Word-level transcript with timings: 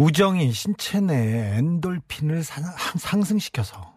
우정이 0.00 0.50
신체 0.54 0.98
내에 0.98 1.58
엔돌핀을 1.58 2.42
상- 2.42 2.64
상승시켜서 2.96 3.92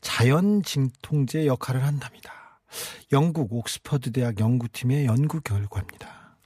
자연 0.00 0.62
진통제 0.62 1.46
역할을 1.46 1.82
한답니다. 1.84 2.60
영국 3.10 3.52
옥스퍼드 3.52 4.12
대학 4.12 4.38
연구팀의 4.38 5.06
연구 5.06 5.40
결과입니다. 5.40 6.36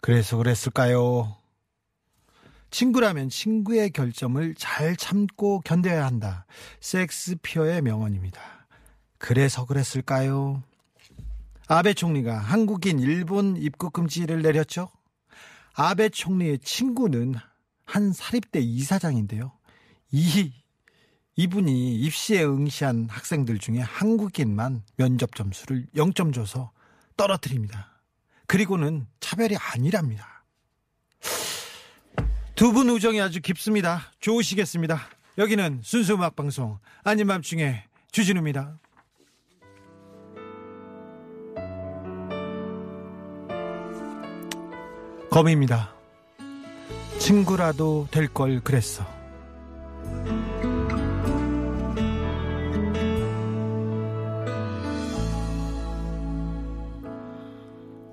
그래서 0.00 0.36
그랬을까요? 0.38 1.36
친구라면 2.72 3.28
친구의 3.28 3.90
결점을 3.90 4.56
잘 4.56 4.96
참고 4.96 5.60
견뎌야 5.60 6.04
한다. 6.04 6.44
섹스피어의 6.80 7.80
명언입니다. 7.82 8.40
그래서 9.18 9.66
그랬을까요? 9.66 10.64
아베 11.68 11.94
총리가 11.94 12.38
한국인 12.38 12.98
일본 12.98 13.56
입국 13.56 13.92
금지를 13.92 14.42
내렸죠? 14.42 14.88
아베 15.74 16.08
총리의 16.08 16.58
친구는 16.58 17.36
한 17.84 18.12
사립대 18.12 18.60
이사장인데요. 18.60 19.52
이 20.10 20.52
이분이 21.36 21.96
입시에 22.00 22.44
응시한 22.44 23.08
학생들 23.10 23.58
중에 23.58 23.80
한국인만 23.80 24.82
면접 24.96 25.34
점수를 25.34 25.86
0점 25.96 26.34
줘서 26.34 26.72
떨어뜨립니다. 27.16 28.00
그리고는 28.46 29.06
차별이 29.20 29.56
아니랍니다. 29.56 30.44
두 32.54 32.72
분 32.72 32.88
우정이 32.90 33.20
아주 33.20 33.40
깊습니다. 33.40 34.12
좋으시겠습니다. 34.20 35.00
여기는 35.38 35.80
순수 35.82 36.14
음악 36.14 36.36
방송 36.36 36.78
아닌 37.02 37.26
밤중에 37.26 37.84
주진우입니다. 38.12 38.78
검입니다. 45.30 46.01
친구라도 47.22 48.08
될 48.10 48.26
걸 48.34 48.60
그랬어. 48.60 49.04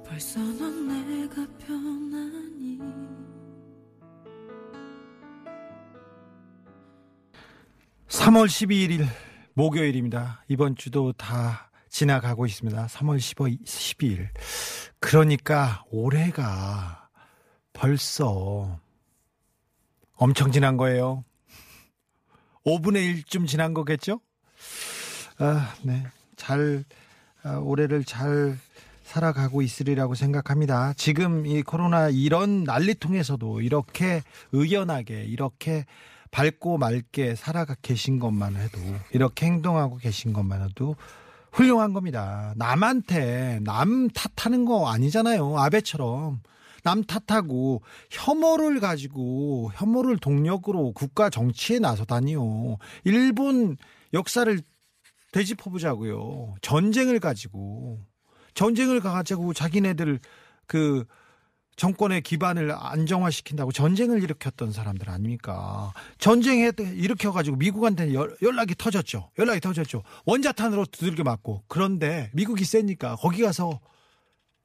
벌써 0.05 0.39
넌 0.39 0.87
내가 0.87 1.35
편하니 1.57 2.79
3월 8.07 8.45
12일 8.47 9.07
목요일입니다. 9.53 10.43
이번 10.47 10.75
주도 10.75 11.13
다 11.13 11.71
지나가고 11.89 12.45
있습니다. 12.45 12.85
3월 12.87 13.19
15, 13.19 13.45
12일. 13.65 14.27
그러니까 14.99 15.83
올해가 15.89 17.09
벌써 17.73 18.79
엄청 20.19 20.51
지난 20.51 20.75
거예요. 20.75 21.23
5분의 22.65 23.23
1쯤 23.23 23.47
지난 23.47 23.73
거겠죠? 23.73 24.19
아, 25.37 25.73
네. 25.81 26.05
잘, 26.35 26.83
아, 27.41 27.55
올해를 27.55 28.03
잘 28.03 28.57
살아가고 29.03 29.61
있으리라고 29.61 30.15
생각합니다. 30.15 30.91
지금 30.97 31.45
이 31.45 31.63
코로나 31.63 32.09
이런 32.09 32.65
난리통에서도 32.65 33.61
이렇게 33.61 34.21
의연하게, 34.51 35.23
이렇게 35.23 35.85
밝고 36.31 36.77
맑게 36.77 37.35
살아가 37.35 37.73
계신 37.81 38.19
것만 38.19 38.57
해도, 38.57 38.77
이렇게 39.13 39.45
행동하고 39.45 39.97
계신 39.97 40.33
것만 40.33 40.61
해도 40.61 40.97
훌륭한 41.53 41.93
겁니다. 41.93 42.53
남한테 42.57 43.61
남 43.63 44.09
탓하는 44.09 44.65
거 44.65 44.89
아니잖아요. 44.89 45.57
아베처럼. 45.57 46.41
남 46.89 47.03
탓하고 47.03 47.83
혐오를 48.09 48.79
가지고 48.79 49.71
혐오를 49.75 50.17
동력으로 50.17 50.91
국가 50.93 51.29
정치에 51.29 51.77
나서다니요. 51.77 52.77
일본 53.03 53.77
역사를 54.13 54.59
되짚어 55.31 55.69
보자고요. 55.69 56.55
전쟁을 56.63 57.19
가지고 57.19 57.99
전쟁을 58.55 59.01
가지고 59.01 59.53
자기네들 59.53 60.19
그 60.65 61.05
정권의 61.75 62.21
기반을 62.23 62.73
안정화시킨다고 62.75 63.71
전쟁을 63.71 64.23
일으켰던 64.23 64.71
사람들 64.71 65.09
아닙니까? 65.09 65.93
전쟁에 66.17 66.71
일으켜가지고 66.77 67.57
미국한테 67.57 68.13
연- 68.15 68.35
연락이 68.41 68.73
터졌죠. 68.75 69.29
연락이 69.37 69.59
터졌죠. 69.61 70.01
원자탄으로 70.25 70.85
두들겨 70.87 71.23
맞고. 71.23 71.63
그런데 71.67 72.31
미국이 72.33 72.65
세니까 72.65 73.15
거기 73.17 73.43
가서 73.43 73.79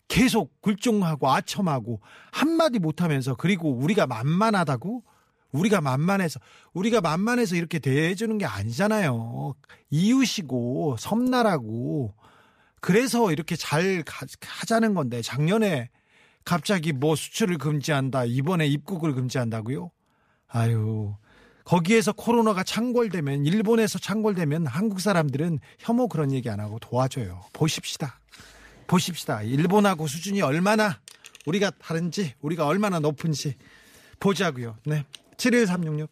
계속 0.08 0.60
굴종하고 0.60 1.30
아첨하고 1.30 2.00
한마디 2.30 2.78
못하면서 2.78 3.34
그리고 3.36 3.70
우리가 3.72 4.06
만만하다고 4.06 5.02
우리가 5.52 5.80
만만해서 5.80 6.40
우리가 6.72 7.00
만만해서 7.00 7.56
이렇게 7.56 7.78
대해주는 7.78 8.38
게 8.38 8.44
아니잖아요. 8.44 9.54
이웃이고 9.90 10.96
섬나라고 10.98 12.14
그래서 12.80 13.32
이렇게 13.32 13.56
잘 13.56 14.02
가, 14.02 14.26
하자는 14.42 14.94
건데 14.94 15.22
작년에 15.22 15.90
갑자기 16.44 16.92
뭐 16.92 17.16
수출을 17.16 17.56
금지한다 17.56 18.24
이번에 18.26 18.66
입국을 18.66 19.14
금지한다고요? 19.14 19.90
아유 20.48 21.14
거기에서 21.64 22.12
코로나가 22.12 22.62
창궐되면 22.62 23.46
일본에서 23.46 23.98
창궐되면 23.98 24.66
한국 24.66 25.00
사람들은 25.00 25.60
혐오 25.78 26.08
그런 26.08 26.32
얘기 26.32 26.50
안 26.50 26.60
하고 26.60 26.78
도와줘요. 26.78 27.40
보십시다. 27.52 28.18
보십시다. 28.86 29.42
일본하고 29.42 30.06
수준이 30.06 30.42
얼마나 30.42 31.00
우리가 31.46 31.70
다른지, 31.70 32.34
우리가 32.40 32.66
얼마나 32.66 32.98
높은지 32.98 33.56
보자고요. 34.20 34.76
네. 34.84 35.04
71366. 35.36 36.10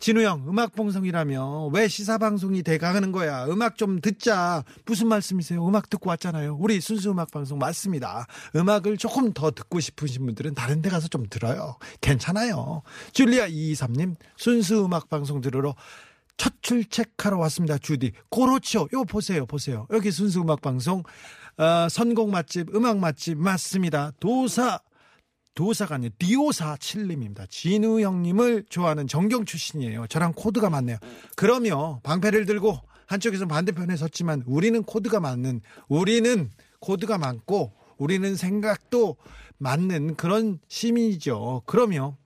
진우 0.00 0.22
형, 0.22 0.46
음악 0.48 0.74
방송이라며 0.74 1.66
왜 1.74 1.86
시사 1.86 2.16
방송이 2.16 2.62
돼가는 2.62 3.12
거야? 3.12 3.44
음악 3.48 3.76
좀 3.76 4.00
듣자. 4.00 4.64
무슨 4.86 5.08
말씀이세요? 5.08 5.66
음악 5.68 5.90
듣고 5.90 6.08
왔잖아요. 6.08 6.56
우리 6.58 6.80
순수 6.80 7.10
음악 7.10 7.30
방송 7.30 7.58
맞습니다. 7.58 8.26
음악을 8.56 8.96
조금 8.96 9.34
더 9.34 9.50
듣고 9.50 9.78
싶으신 9.78 10.24
분들은 10.24 10.54
다른 10.54 10.80
데 10.80 10.88
가서 10.88 11.06
좀 11.08 11.26
들어요. 11.28 11.76
괜찮아요. 12.00 12.80
줄리아 13.12 13.46
223님, 13.46 14.16
순수 14.38 14.86
음악 14.86 15.10
방송 15.10 15.42
들으러 15.42 15.74
첫 16.40 16.54
출첵하러 16.62 17.36
왔습니다. 17.36 17.76
주디. 17.76 18.12
고로치요. 18.30 18.86
요 18.94 19.04
보세요. 19.04 19.44
보세요. 19.44 19.86
여기 19.90 20.10
순수 20.10 20.40
음악 20.40 20.62
방송 20.62 21.02
어, 21.58 21.86
선곡 21.90 22.30
맛집, 22.30 22.74
음악 22.74 22.96
맛집 22.96 23.36
맞습니다. 23.36 24.12
도사 24.20 24.80
도사가 25.52 25.96
아니에요. 25.96 26.12
디오사 26.18 26.76
7님입니다. 26.76 27.44
진우 27.50 28.00
형님을 28.00 28.64
좋아하는 28.70 29.06
전경 29.06 29.44
출신이에요. 29.44 30.06
저랑 30.06 30.32
코드가 30.32 30.70
맞네요. 30.70 30.96
그러면 31.36 32.00
방패를 32.04 32.46
들고 32.46 32.78
한쪽에서 33.04 33.46
반대편에 33.46 33.96
섰지만 33.96 34.42
우리는 34.46 34.82
코드가 34.82 35.20
맞는 35.20 35.60
우리는 35.88 36.50
코드가 36.78 37.18
맞고 37.18 37.74
우리는 37.98 38.34
생각도 38.34 39.18
맞는 39.58 40.16
그런 40.16 40.58
시민이죠. 40.68 41.64
그러면 41.66 42.16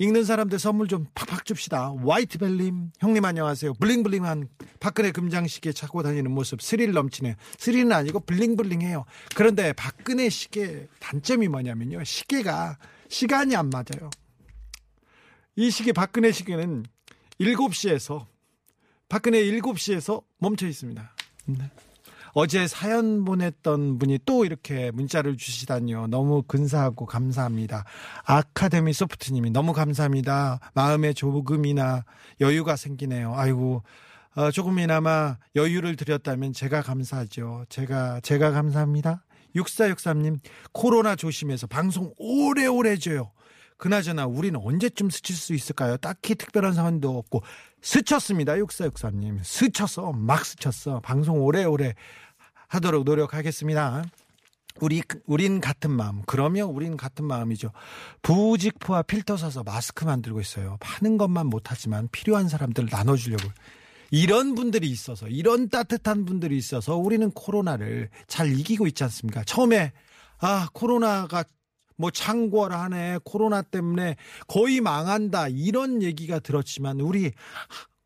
읽는 0.00 0.24
사람들 0.24 0.58
선물 0.58 0.88
좀 0.88 1.06
팍팍 1.14 1.44
줍시다. 1.44 1.92
화이트벨님, 2.06 2.90
형님 3.00 3.22
안녕하세요. 3.22 3.74
bling 3.74 4.02
bling한 4.02 4.48
박근혜 4.80 5.10
금장시계 5.12 5.72
차고 5.72 6.02
다니는 6.02 6.30
모습 6.30 6.62
스릴 6.62 6.92
넘치네요. 6.92 7.34
스릴은 7.58 7.92
아니고 7.92 8.20
블링블링해요. 8.20 9.04
그런데 9.36 9.74
박근혜 9.74 10.30
시계 10.30 10.88
단점이 11.00 11.48
뭐냐면요. 11.48 12.02
시계가 12.02 12.78
시간이 13.10 13.54
안 13.54 13.68
맞아요. 13.68 14.08
이 15.56 15.70
시계 15.70 15.92
박근혜 15.92 16.32
시계는 16.32 16.86
7시에서 17.38 18.24
박근혜 19.10 19.42
7시에서 19.42 20.24
멈춰 20.38 20.66
있습니다. 20.66 21.14
네. 21.44 21.70
어제 22.32 22.66
사연 22.66 23.24
보냈던 23.24 23.98
분이 23.98 24.20
또 24.24 24.44
이렇게 24.44 24.90
문자를 24.90 25.36
주시다니요. 25.36 26.06
너무 26.08 26.42
근사하고 26.42 27.06
감사합니다. 27.06 27.84
아카데미 28.24 28.92
소프트님이 28.92 29.50
너무 29.50 29.72
감사합니다. 29.72 30.60
마음에 30.74 31.12
조금이나 31.12 32.04
여유가 32.40 32.76
생기네요. 32.76 33.34
아이고, 33.34 33.82
어, 34.36 34.50
조금이나마 34.50 35.38
여유를 35.56 35.96
드렸다면 35.96 36.52
제가 36.52 36.82
감사하죠. 36.82 37.64
제가, 37.68 38.20
제가 38.20 38.52
감사합니다. 38.52 39.24
6463님, 39.56 40.38
코로나 40.72 41.16
조심해서 41.16 41.66
방송 41.66 42.12
오래오래 42.16 42.96
줘요. 42.96 43.32
그나저나 43.80 44.26
우리는 44.26 44.60
언제쯤 44.62 45.10
스칠 45.10 45.34
수 45.34 45.54
있을까요? 45.54 45.96
딱히 45.96 46.34
특별한 46.34 46.74
상황도 46.74 47.16
없고 47.18 47.42
스쳤습니다. 47.82 48.58
육사육사님 48.58 49.40
스쳤어 49.42 50.12
막 50.12 50.44
스쳤어 50.44 51.00
방송 51.00 51.42
오래오래 51.42 51.94
하도록 52.68 53.04
노력하겠습니다. 53.04 54.04
우리 54.80 55.02
우린 55.26 55.60
같은 55.60 55.90
마음. 55.90 56.22
그러면 56.26 56.68
우린 56.68 56.96
같은 56.96 57.24
마음이죠. 57.24 57.72
부직포와 58.22 59.02
필터 59.02 59.36
사서 59.36 59.62
마스크 59.62 60.04
만들고 60.04 60.40
있어요. 60.40 60.76
파는 60.80 61.18
것만 61.18 61.46
못하지만 61.46 62.08
필요한 62.12 62.48
사람들 62.48 62.88
나눠주려고. 62.90 63.48
이런 64.12 64.54
분들이 64.54 64.88
있어서 64.88 65.28
이런 65.28 65.68
따뜻한 65.68 66.24
분들이 66.24 66.56
있어서 66.56 66.96
우리는 66.96 67.30
코로나를 67.30 68.10
잘 68.26 68.52
이기고 68.52 68.86
있지 68.88 69.04
않습니까? 69.04 69.44
처음에 69.44 69.92
아 70.38 70.68
코로나가 70.72 71.44
뭐 72.00 72.10
창궐하네 72.10 73.20
코로나 73.24 73.62
때문에 73.62 74.16
거의 74.48 74.80
망한다 74.80 75.48
이런 75.48 76.02
얘기가 76.02 76.38
들었지만 76.40 77.00
우리 77.00 77.32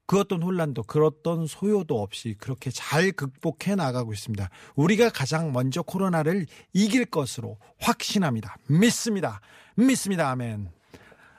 그 0.06 0.20
어떤 0.20 0.42
혼란도 0.42 0.82
그 0.82 1.04
어떤 1.04 1.46
소요도 1.46 2.02
없이 2.02 2.34
그렇게 2.38 2.70
잘 2.70 3.12
극복해 3.12 3.74
나가고 3.74 4.12
있습니다. 4.12 4.50
우리가 4.74 5.08
가장 5.08 5.52
먼저 5.52 5.82
코로나를 5.82 6.46
이길 6.72 7.06
것으로 7.06 7.56
확신합니다. 7.78 8.56
믿습니다. 8.68 9.40
믿습니다. 9.76 10.30
아멘. 10.30 10.70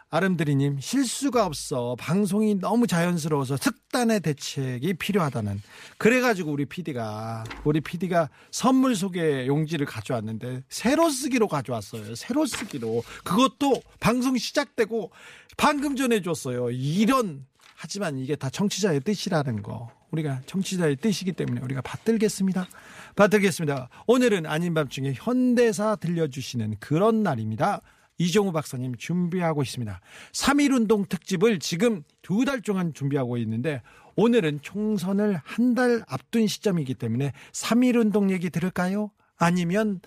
아름드리님 0.10 0.80
실수가 0.80 1.46
없어. 1.46 1.96
방송이 2.00 2.56
너무 2.56 2.88
자연스러워서 2.88 3.57
특단의 3.57 4.22
대책이 4.22 4.94
필요하다는. 4.96 5.62
그래가지고 5.98 6.52
우리 6.52 6.66
PD가 6.66 7.44
우리 7.63 7.81
PD가 7.81 8.30
선물 8.52 8.96
소개 8.96 9.48
용지를 9.48 9.86
가져왔는데 9.86 10.63
새로 10.69 11.10
쓰기로 11.10 11.48
가져왔어요. 11.48 12.16
새로 12.16 12.46
쓰기로. 12.46 13.04
그것도 13.24 13.81
방송 14.00 14.38
시작되고 14.38 15.12
방금 15.57 15.96
전에 15.96 16.22
줬어요. 16.22 16.69
이런 16.72 17.46
하지만 17.75 18.18
이게 18.18 18.36
다 18.36 18.50
청취자의 18.50 19.01
뜻이라는 19.01 19.63
거. 19.63 19.90
우리가 20.12 20.42
청취자의 20.46 20.96
뜻이기 20.98 21.34
때문에 21.34 21.62
우리가 21.62 21.81
받들겠습니다. 21.81 22.68
받들겠습니다. 23.16 23.90
오늘은 24.08 24.46
아닌 24.46 24.74
밤중에 24.74 25.13
현대사 25.16 25.96
들려주시는 25.98 26.78
그런 26.80 27.22
날입니다 27.22 27.81
이종우 28.17 28.51
박사님 28.51 28.95
준비하고 28.95 29.62
있습니다. 29.63 30.00
3.1운동 30.33 31.07
특집을 31.09 31.59
지금 31.59 32.03
두 32.21 32.45
달 32.45 32.62
동안 32.62 32.94
준비하고 32.94 33.38
있는데 33.38 33.81
오늘은 34.15 34.59
총선을 34.62 35.39
한 35.44 35.75
달 35.75 36.03
앞둔 36.07 36.47
시점이기 36.47 36.94
때문에 36.94 37.33
3.1운동 37.51 38.31
얘기 38.31 38.50
들을까요? 38.50 39.12
아니면 39.38 40.00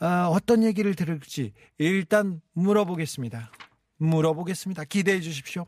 어, 0.00 0.06
어떤 0.30 0.62
얘기를 0.62 0.94
들을지 0.94 1.52
일단 1.78 2.40
물어보겠습니다. 2.52 3.50
물어보겠습니다. 3.96 4.84
기대해 4.84 5.20
주십시오. 5.20 5.66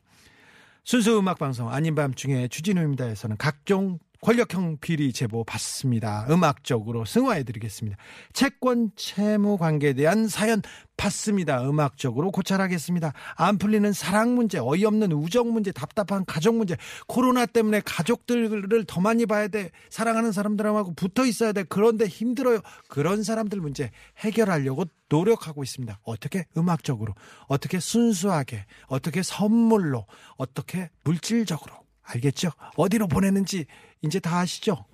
순수 0.85 1.19
음악 1.19 1.39
방송 1.39 1.69
아닌 1.69 1.95
밤중에 1.97 2.47
주진우입니다에서는 2.49 3.37
각종 3.39 3.99
권력형 4.21 4.79
비리 4.81 5.13
제보 5.15 5.45
받습니다. 5.45 6.27
음악적으로 6.29 7.07
승화해드리겠습니다. 7.07 7.97
채권 8.35 8.91
채무 8.95 9.57
관계에 9.57 9.95
대한 9.95 10.29
사연 10.29 10.61
받습니다. 10.99 11.67
음악적으로 11.67 12.31
고찰하겠습니다. 12.31 13.15
안 13.37 13.57
풀리는 13.57 13.91
사랑 13.95 14.35
문제, 14.35 14.59
어이없는 14.59 15.13
우정 15.13 15.53
문제, 15.53 15.73
답답한 15.73 16.27
가족 16.27 16.57
문제, 16.57 16.77
코로나 17.07 17.47
때문에 17.47 17.81
가족들을 17.83 18.85
더 18.87 19.01
많이 19.01 19.25
봐야 19.25 19.49
돼. 19.49 19.71
사랑하는 19.89 20.33
사람들하고 20.33 20.95
붙어 20.95 21.25
있어야 21.25 21.53
돼. 21.53 21.65
그런데 21.67 22.05
힘들어요. 22.05 22.61
그런 22.89 23.23
사람들 23.23 23.59
문제 23.61 23.91
해결하려고 24.19 24.85
노력하고 25.09 25.63
있습니다. 25.63 25.99
어떻게 26.03 26.45
음악적으로, 26.59 27.15
어떻게 27.49 27.81
순수하게, 27.81 28.67
어떻게 28.87 29.23
선물로, 29.23 30.07
어떻게 30.37 30.91
물질적으로. 31.05 31.81
알겠죠? 32.03 32.51
어디로 32.77 33.07
보내는지 33.07 33.67
이제 34.03 34.21
다 34.21 34.41
아시죠? 34.41 34.85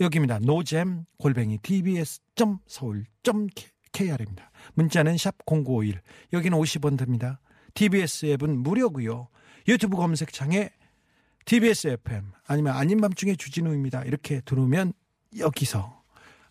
여기입니다. 0.00 0.38
노잼 0.40 1.04
골뱅이 1.18 1.58
tbs.서울.kr입니다. 1.58 4.50
문자는 4.74 5.18
샵 5.18 5.36
0951. 5.46 6.00
여기는 6.32 6.58
50원 6.58 6.98
듭니다. 6.98 7.40
TBS 7.74 8.26
앱은 8.26 8.58
무료고요. 8.58 9.28
유튜브 9.66 9.96
검색창에 9.96 10.70
TBS 11.44 11.88
FM 11.88 12.30
아니면 12.46 12.76
아닌 12.76 13.00
밤중에 13.00 13.34
주진우입니다. 13.36 14.04
이렇게 14.04 14.40
들으면 14.42 14.92
여기서 15.38 16.02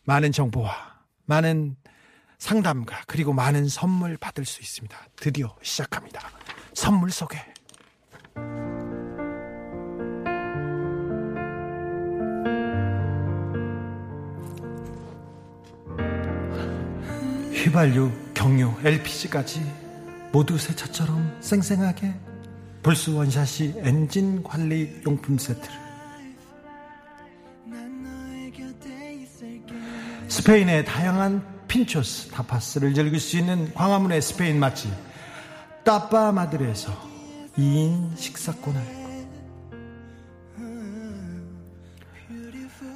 많은 0.04 0.32
정보와 0.32 0.72
많은 1.26 1.76
상담과 2.40 3.04
그리고 3.08 3.34
많은 3.34 3.68
선물 3.68 4.18
받을 4.18 4.46
수 4.46 4.62
있습니다. 4.62 4.96
드디어 5.16 5.56
시작합니다. 5.62 6.30
선물 6.74 7.12
소개. 7.12 7.38
휘발유, 17.58 18.12
경유, 18.36 18.72
LPG까지 18.84 19.62
모두 20.32 20.60
새 20.60 20.76
차처럼 20.76 21.36
쌩쌩하게 21.42 22.14
불스 22.84 23.10
원샷이 23.10 23.74
엔진 23.78 24.44
관리 24.44 25.02
용품 25.06 25.40
세트를 25.40 25.76
스페인의 30.28 30.86
다양한 30.86 31.44
핀초스, 31.68 32.30
타파스를 32.30 32.94
즐길 32.94 33.20
수 33.20 33.38
있는 33.38 33.74
광화문의 33.74 34.22
스페인 34.22 34.60
맛집 34.60 34.92
따빠 35.84 36.32
마드레에서 36.32 36.92
2인 37.58 38.16
식사권을 38.16 38.82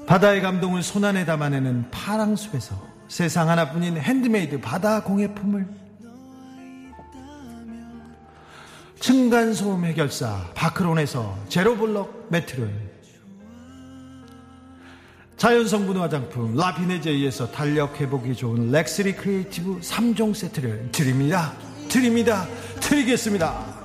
바다의 0.05 0.41
감동을 0.41 0.83
손안에 0.83 1.25
담아내는 1.25 1.89
파랑숲에서 1.89 2.90
세상 3.11 3.49
하나뿐인 3.49 3.97
핸드메이드 3.97 4.61
바다 4.61 5.03
공예품을 5.03 5.67
층간소음 9.01 9.83
해결사 9.83 10.49
바크론에서 10.55 11.37
제로블럭 11.49 12.27
매트를 12.29 12.71
자연성분 15.35 15.97
화장품 15.97 16.55
라피네제이에서 16.55 17.51
탄력 17.51 17.99
회복이 17.99 18.33
좋은 18.33 18.71
렉스리 18.71 19.17
크리에이티브 19.17 19.81
3종 19.81 20.33
세트를 20.33 20.93
드립니다. 20.93 21.51
드립니다. 21.89 22.47
드리겠습니다. 22.79 23.80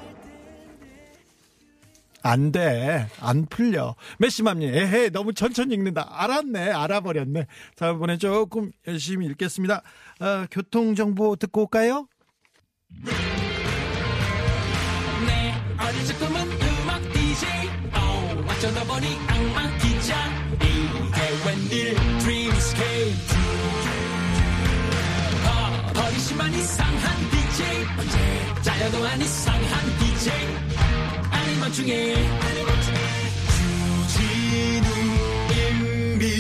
안 2.26 2.50
돼. 2.52 3.06
안 3.20 3.46
풀려. 3.46 3.94
메시맘님, 4.18 4.74
에헤, 4.74 5.10
너무 5.10 5.32
천천히 5.32 5.74
읽는다. 5.74 6.08
알았네. 6.10 6.70
알아버렸네. 6.70 7.46
자, 7.76 7.90
이번에 7.90 8.18
조금 8.18 8.72
열심히 8.86 9.26
읽겠습니다. 9.26 9.82
어, 10.20 10.46
교통정보 10.50 11.36
듣고 11.36 11.62
올까요? 11.62 12.08
내 15.26 15.54
어린 15.78 16.04
적금은 16.06 16.40
음악 16.42 17.02
DJ 17.12 17.48
어, 17.94 18.44
어쩌다 18.48 18.84
보니 18.84 19.06
악마 19.28 19.76
기자 19.78 20.14
이게 20.54 21.20
웬일 21.46 21.94
드림스케이트 22.20 23.34
어, 25.46 25.92
버리시만 25.92 26.52
이상한 26.54 27.30
DJ 27.30 27.66
잘려도 28.62 29.04
안 29.06 29.20
이상한 29.20 29.98
DJ 29.98 30.06
것 31.67 31.73
중에 31.73 32.15
주진우입니다 35.58 36.37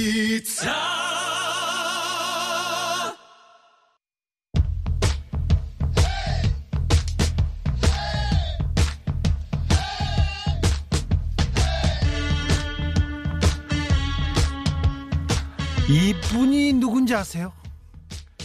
이분이 15.88 16.74
누군지 16.74 17.14
아세요? 17.16 17.52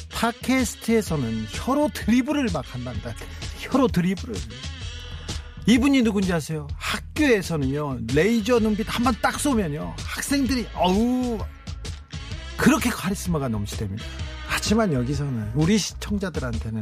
팟캐스트에서는 0.10 1.46
혀로 1.50 1.90
드리블을 1.94 2.50
막 2.54 2.64
한단다. 2.74 3.14
혀로 3.58 3.88
드리블을. 3.88 4.36
이분이 5.68 6.02
누군지 6.02 6.34
아세요? 6.34 6.68
학교에서는요, 6.76 8.00
레이저 8.14 8.60
눈빛 8.60 8.86
한 8.90 9.04
번 9.04 9.16
딱 9.22 9.40
쏘면요, 9.40 9.96
학생들이, 9.98 10.68
어우, 10.76 11.40
그렇게 12.58 12.90
카리스마가 12.90 13.48
넘치답니다. 13.48 14.04
하지만 14.48 14.92
여기서는 14.94 15.52
우리 15.56 15.78
시청자들한테는 15.78 16.82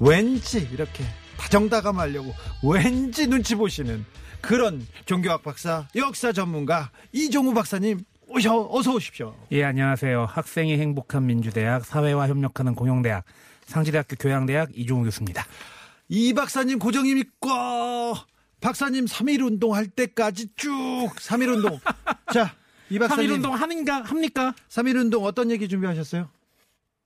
왠지 0.00 0.68
이렇게 0.72 1.04
다정다감하려고 1.36 2.32
왠지 2.64 3.26
눈치 3.26 3.54
보시는 3.54 4.04
그런 4.40 4.84
종교학 5.06 5.42
박사, 5.42 5.86
역사 5.94 6.32
전문가 6.32 6.90
이종우 7.12 7.54
박사님 7.54 8.04
오셔 8.28 8.68
어서 8.70 8.94
오십시오. 8.94 9.36
예, 9.52 9.62
안녕하세요. 9.64 10.24
학생이 10.26 10.78
행복한 10.78 11.26
민주대학 11.26 11.84
사회와 11.84 12.28
협력하는 12.28 12.74
공영대학 12.74 13.24
상지대학교 13.66 14.16
교양대학 14.16 14.70
이종우 14.74 15.04
교수입니다. 15.04 15.44
이 16.14 16.34
박사님 16.34 16.78
고정입니까? 16.78 18.26
박사님 18.60 19.06
3일 19.06 19.46
운동 19.46 19.74
할 19.74 19.86
때까지 19.86 20.48
쭉 20.56 20.70
3일 21.16 21.54
운동. 21.56 21.80
자, 22.34 22.54
이 22.90 22.98
박사님 22.98 23.30
3일 23.30 23.32
운동 23.36 23.54
하는가 23.54 24.02
합니까? 24.02 24.54
3일 24.68 24.96
운동 24.96 25.24
어떤 25.24 25.50
얘기 25.50 25.66
준비하셨어요? 25.68 26.28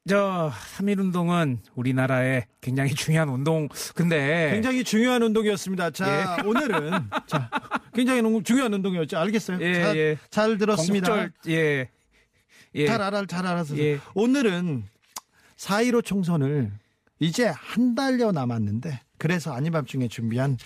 저 0.09 0.53
3일 0.77 0.99
운동은 0.99 1.61
우리나라의 1.77 2.47
굉장히 2.61 2.95
중요한 2.97 3.29
운동. 3.29 3.69
근데 3.95 4.51
굉장히 4.53 4.83
중요한 4.83 5.23
운동이었습니다. 5.23 5.91
자, 5.91 6.39
오늘은 6.45 6.91
자, 7.29 7.49
굉장히 7.95 8.23
농- 8.23 8.43
중요한 8.43 8.75
운동이었죠. 8.75 9.19
알겠어요. 9.19 9.59
예, 9.61 9.75
자, 9.83 9.97
예. 9.97 10.19
잘 10.31 10.59
들었습니다. 10.59 11.07
건국절 11.13 11.53
예. 11.55 11.89
예. 12.75 12.87
잘 12.89 13.01
알아, 13.01 13.25
잘 13.27 13.47
알아서. 13.47 13.79
예. 13.79 14.01
오늘은 14.15 14.83
4.15 15.57 16.05
총선을 16.05 16.73
이제 17.19 17.47
한 17.47 17.95
달여 17.95 18.33
남았는데, 18.33 19.01
그래서 19.19 19.53
아닌 19.53 19.73
밤중에 19.73 20.09
준비한 20.09 20.59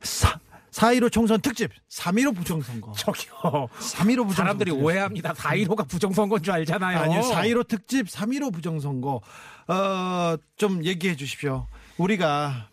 4, 0.00 0.38
4.15 0.70 1.10
총선 1.10 1.40
특집 1.40 1.70
3.15 1.88 2.36
부정선거. 2.36 2.92
저기요. 2.98 3.32
3.15 3.32 3.68
부정선거. 3.70 4.32
사람들이 4.34 4.70
오해합니다. 4.72 5.32
4.15가 5.32 5.88
부정선거인 5.88 6.42
줄 6.42 6.52
알잖아요. 6.52 6.98
아니요, 6.98 7.20
4.15 7.20 7.68
특집 7.68 8.06
3.15 8.08 8.52
부정선거. 8.52 9.20
어, 9.68 10.36
좀 10.56 10.84
얘기해 10.84 11.16
주십시오. 11.16 11.66
우리가, 11.96 12.68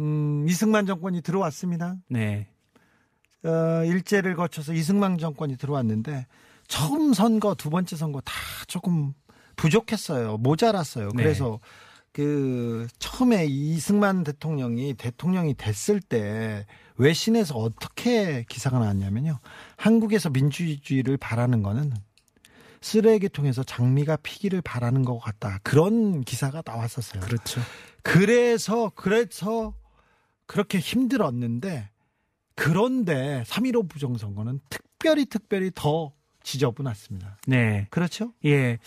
음, 0.00 0.46
이승만 0.48 0.86
정권이 0.86 1.22
들어왔습니다. 1.22 1.96
네. 2.08 2.48
어, 3.44 3.84
일제를 3.84 4.34
거쳐서 4.34 4.72
이승만 4.74 5.16
정권이 5.18 5.56
들어왔는데 5.56 6.26
처음 6.68 7.14
선거, 7.14 7.54
두 7.54 7.70
번째 7.70 7.96
선거 7.96 8.20
다 8.20 8.32
조금 8.66 9.14
부족했어요. 9.60 10.38
모자랐어요. 10.38 11.10
네. 11.14 11.22
그래서 11.22 11.60
그 12.12 12.88
처음에 12.98 13.44
이승만 13.46 14.24
대통령이 14.24 14.94
대통령이 14.94 15.54
됐을 15.54 16.00
때 16.00 16.66
외신에서 16.96 17.56
어떻게 17.56 18.44
기사가 18.48 18.78
나왔냐면요. 18.78 19.38
한국에서 19.76 20.30
민주주의를 20.30 21.18
바라는 21.18 21.62
거는 21.62 21.92
쓰레기통에서 22.80 23.62
장미가 23.62 24.16
피기를 24.16 24.62
바라는 24.62 25.04
것 25.04 25.18
같다. 25.18 25.58
그런 25.62 26.22
기사가 26.22 26.62
나왔었어요. 26.64 27.20
그렇죠. 27.20 27.60
그래서 28.02 28.90
그래서 28.94 29.74
그렇게 30.46 30.78
힘들었는데 30.78 31.90
그런데 32.54 33.44
3.15 33.46 33.90
부정선거는 33.90 34.60
특별히 34.70 35.26
특별히 35.26 35.70
더 35.74 36.12
지저분했습니다. 36.42 37.38
네. 37.46 37.86
그렇죠? 37.90 38.32
예. 38.44 38.78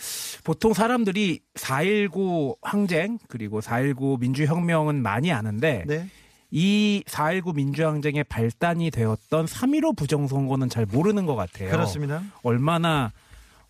보통 0.42 0.74
사람들이 0.74 1.40
4.19 1.54 2.56
항쟁 2.62 3.18
그리고 3.28 3.60
4.19 3.60 4.20
민주혁명은 4.20 5.02
많이 5.02 5.32
아는데 5.32 5.84
네. 5.86 6.08
이4.19 6.52 7.54
민주항쟁의 7.56 8.24
발단이 8.24 8.90
되었던 8.90 9.46
3.15 9.46 9.96
부정선거는 9.96 10.68
잘 10.68 10.86
모르는 10.86 11.26
것 11.26 11.34
같아요. 11.34 11.70
그렇습니다. 11.70 12.22
얼마나 12.42 13.12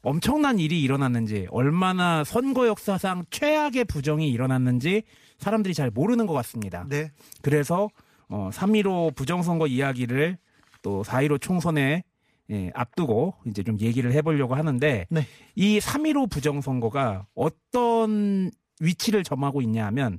엄청난 0.02 0.58
일이 0.58 0.82
일어났는지, 0.82 1.46
얼마나 1.50 2.24
선거 2.24 2.66
역사상 2.66 3.24
최악의 3.30 3.84
부정이 3.86 4.30
일어났는지 4.30 5.02
사람들이 5.38 5.72
잘 5.72 5.90
모르는 5.90 6.26
것 6.26 6.34
같습니다. 6.34 6.84
네. 6.88 7.10
그래서 7.40 7.88
어, 8.28 8.50
3.15 8.52 9.16
부정선거 9.16 9.66
이야기를 9.66 10.36
또 10.82 11.02
4.15 11.04 11.40
총선에 11.40 12.04
예, 12.50 12.70
앞두고 12.74 13.34
이제 13.46 13.62
좀 13.62 13.78
얘기를 13.80 14.12
해보려고 14.12 14.54
하는데 14.54 15.06
네. 15.08 15.26
이3.15 15.56 16.30
부정선거가 16.30 17.26
어떤 17.34 18.50
위치를 18.80 19.24
점하고 19.24 19.62
있냐 19.62 19.86
하면 19.86 20.18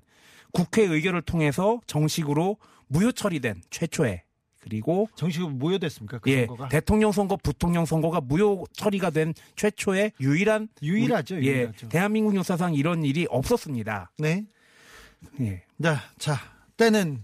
국회 0.52 0.84
의결을 0.84 1.22
통해서 1.22 1.82
정식으로 1.86 2.58
무효 2.88 3.12
처리된 3.12 3.62
최초의 3.70 4.24
그리고 4.62 5.08
정식으로 5.16 5.50
무효됐습니까? 5.52 6.18
그 6.20 6.32
예, 6.32 6.48
선거가? 6.48 6.70
대통령 6.70 7.12
선거, 7.12 7.38
부통령 7.38 7.86
선거가 7.86 8.22
무효 8.22 8.66
처리가 8.74 9.12
된 9.12 9.34
최초의 9.56 10.14
유일한 10.20 10.68
유일하죠, 10.82 11.36
우리- 11.36 11.48
예, 11.48 11.52
유일하죠. 11.58 11.90
대한민국 11.90 12.36
역사상 12.36 12.74
이런 12.74 13.04
일이 13.06 13.28
없었습니다. 13.30 14.12
네. 14.18 14.44
예. 15.42 15.64
자, 15.84 16.00
자, 16.18 16.38
때는 16.78 17.24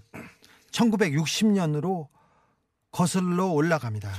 1960년으로 0.71 2.07
거슬러 2.91 3.47
올라갑니다. 3.47 4.11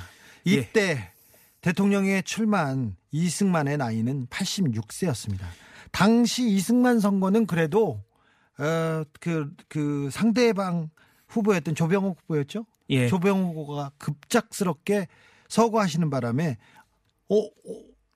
이때 0.45 1.11
대통령에 1.61 2.23
출마한 2.23 2.97
이승만의 3.13 3.77
나이는 3.79 4.27
86세였습니다. 4.27 5.45
당시 5.93 6.49
이승만 6.49 7.01
선거는 7.01 7.47
그래도 7.47 8.03
어그 8.59 9.55
그 9.69 10.09
상대방 10.11 10.91
후보였던 11.29 11.75
조병옥 11.75 12.19
후보였죠. 12.23 12.67
예. 12.91 13.09
조병옥 13.09 13.57
후보가 13.57 13.93
급작스럽게 13.99 15.09
서거하시는 15.49 16.11
바람에 16.11 16.59
어, 17.29 17.37
어, 17.39 17.51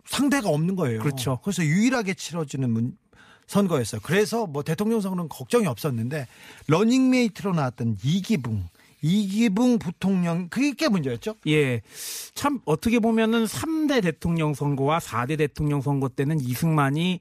상대가 0.05 0.49
없는 0.51 0.77
거예요. 0.77 1.01
그렇죠. 1.01 1.39
그래서 1.43 1.63
유일하게 1.65 2.15
치러지는 2.15 2.71
문- 2.71 2.97
선거였어요. 3.47 4.01
그래서 4.03 4.47
뭐 4.47 4.63
대통령 4.65 5.01
선거는 5.01 5.29
걱정이 5.29 5.67
없었는데 5.67 6.27
러닝메이트로 6.67 7.53
나왔던 7.55 7.99
이기붕, 8.03 8.67
이기붕 9.03 9.79
부통령 9.79 10.49
그게 10.49 10.89
문제였죠. 10.89 11.37
예. 11.49 11.83
참 12.35 12.61
어떻게 12.65 12.99
보면은 12.99 13.45
3대 13.45 14.03
대통령 14.03 14.55
선거와 14.55 14.99
4대 14.99 15.39
대통령 15.39 15.81
선거 15.81 16.09
때는 16.09 16.41
이승만이 16.41 17.21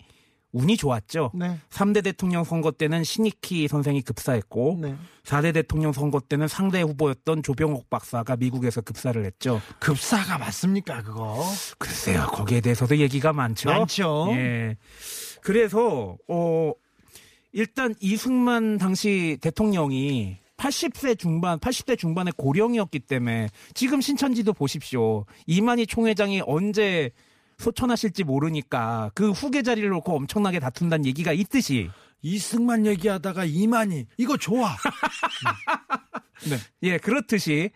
운이 0.56 0.78
좋았죠. 0.78 1.32
네. 1.34 1.60
3대 1.70 2.02
대통령 2.02 2.46
선거 2.46 2.72
때는 2.72 3.04
신익희 3.04 3.68
선생이 3.68 4.02
급사했고 4.04 4.80
네. 4.82 4.96
4대 5.24 5.54
대통령 5.54 5.92
선거 5.92 6.22
때는 6.22 6.48
상대 6.48 6.82
후보였던 6.82 7.44
조병옥 7.44 7.90
박사가 7.90 8.38
미국에서 8.38 8.80
급사를 8.80 9.24
했죠. 9.26 9.62
급사가 9.80 10.38
맞습니까 10.38 11.04
그거? 11.04 11.44
글쎄요, 11.78 12.28
거기에 12.28 12.62
대해서도 12.62 12.98
얘기가 12.98 13.34
많죠. 13.34 13.70
많죠. 13.70 14.28
예. 14.32 14.78
그래서 15.42 16.18
어 16.30 16.72
일단 17.52 17.94
이승만 18.00 18.78
당시 18.78 19.38
대통령이 19.42 20.38
80세 20.66 21.20
중반, 21.20 21.60
80대 21.60 21.98
중반의 21.98 22.34
고령이었기 22.38 23.02
때문에 23.02 23.50
지금 23.76 24.02
신천지도 24.02 24.54
보십시오. 24.54 25.26
이만희 25.46 25.86
총회장이 25.86 26.42
언제 26.48 27.12
소천하실지 27.60 28.24
모르니까 28.24 29.12
그 29.14 29.32
후계 29.32 29.62
자리를 29.62 29.88
놓고 29.88 30.16
엄청나게 30.16 30.60
다툰다는 30.60 31.06
얘기가 31.06 31.34
있듯이 31.34 31.90
이승만 32.24 32.88
얘기하다가 32.88 33.46
이만희 33.46 34.08
이거 34.18 34.38
좋아. 34.38 34.76
예, 36.84 36.98
그렇듯이 36.98 37.70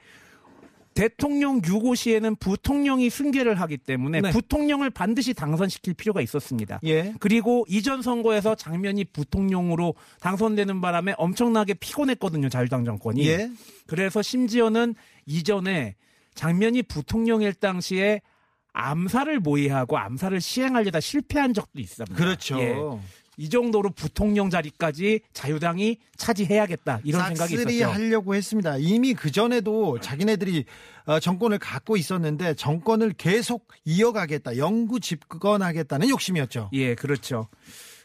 대통령 0.99 1.61
유고 1.65 1.95
시에는 1.95 2.35
부통령이 2.35 3.09
승계를 3.09 3.55
하기 3.61 3.77
때문에 3.77 4.19
네. 4.19 4.31
부통령을 4.31 4.89
반드시 4.89 5.33
당선시킬 5.33 5.93
필요가 5.93 6.19
있었습니다. 6.19 6.81
예. 6.83 7.13
그리고 7.21 7.65
이전 7.69 8.01
선거에서 8.01 8.55
장면이 8.55 9.05
부통령으로 9.05 9.95
당선되는 10.19 10.81
바람에 10.81 11.13
엄청나게 11.17 11.75
피곤했거든요, 11.75 12.49
자유당 12.49 12.83
정권이. 12.83 13.25
예. 13.29 13.49
그래서 13.87 14.21
심지어는 14.21 14.93
이전에 15.25 15.95
장면이 16.35 16.83
부통령일 16.83 17.53
당시에 17.53 18.19
암살을 18.73 19.39
모의하고 19.39 19.97
암살을 19.97 20.41
시행하려다 20.41 20.99
실패한 20.99 21.53
적도 21.53 21.79
있습니다. 21.79 22.13
그렇죠. 22.13 22.59
예. 22.59 22.75
이 23.39 23.47
정도로 23.47 23.91
부통령 23.91 24.49
자리까지 24.49 25.21
자유당이 25.31 25.97
차지해야겠다 26.17 26.99
이런 27.05 27.25
생각이 27.27 27.53
있었죠. 27.53 27.85
하려고 27.89 28.35
했습니다. 28.35 28.75
이미 28.77 29.13
그 29.13 29.31
전에도 29.31 29.97
자기네들이 30.01 30.65
어, 31.05 31.21
정권을 31.21 31.57
갖고 31.57 31.95
있었는데 31.95 32.55
정권을 32.55 33.13
계속 33.13 33.69
이어가겠다, 33.85 34.57
영구 34.57 34.99
집권하겠다는 34.99 36.09
욕심이었죠. 36.09 36.69
예, 36.73 36.95
그렇죠. 36.95 37.47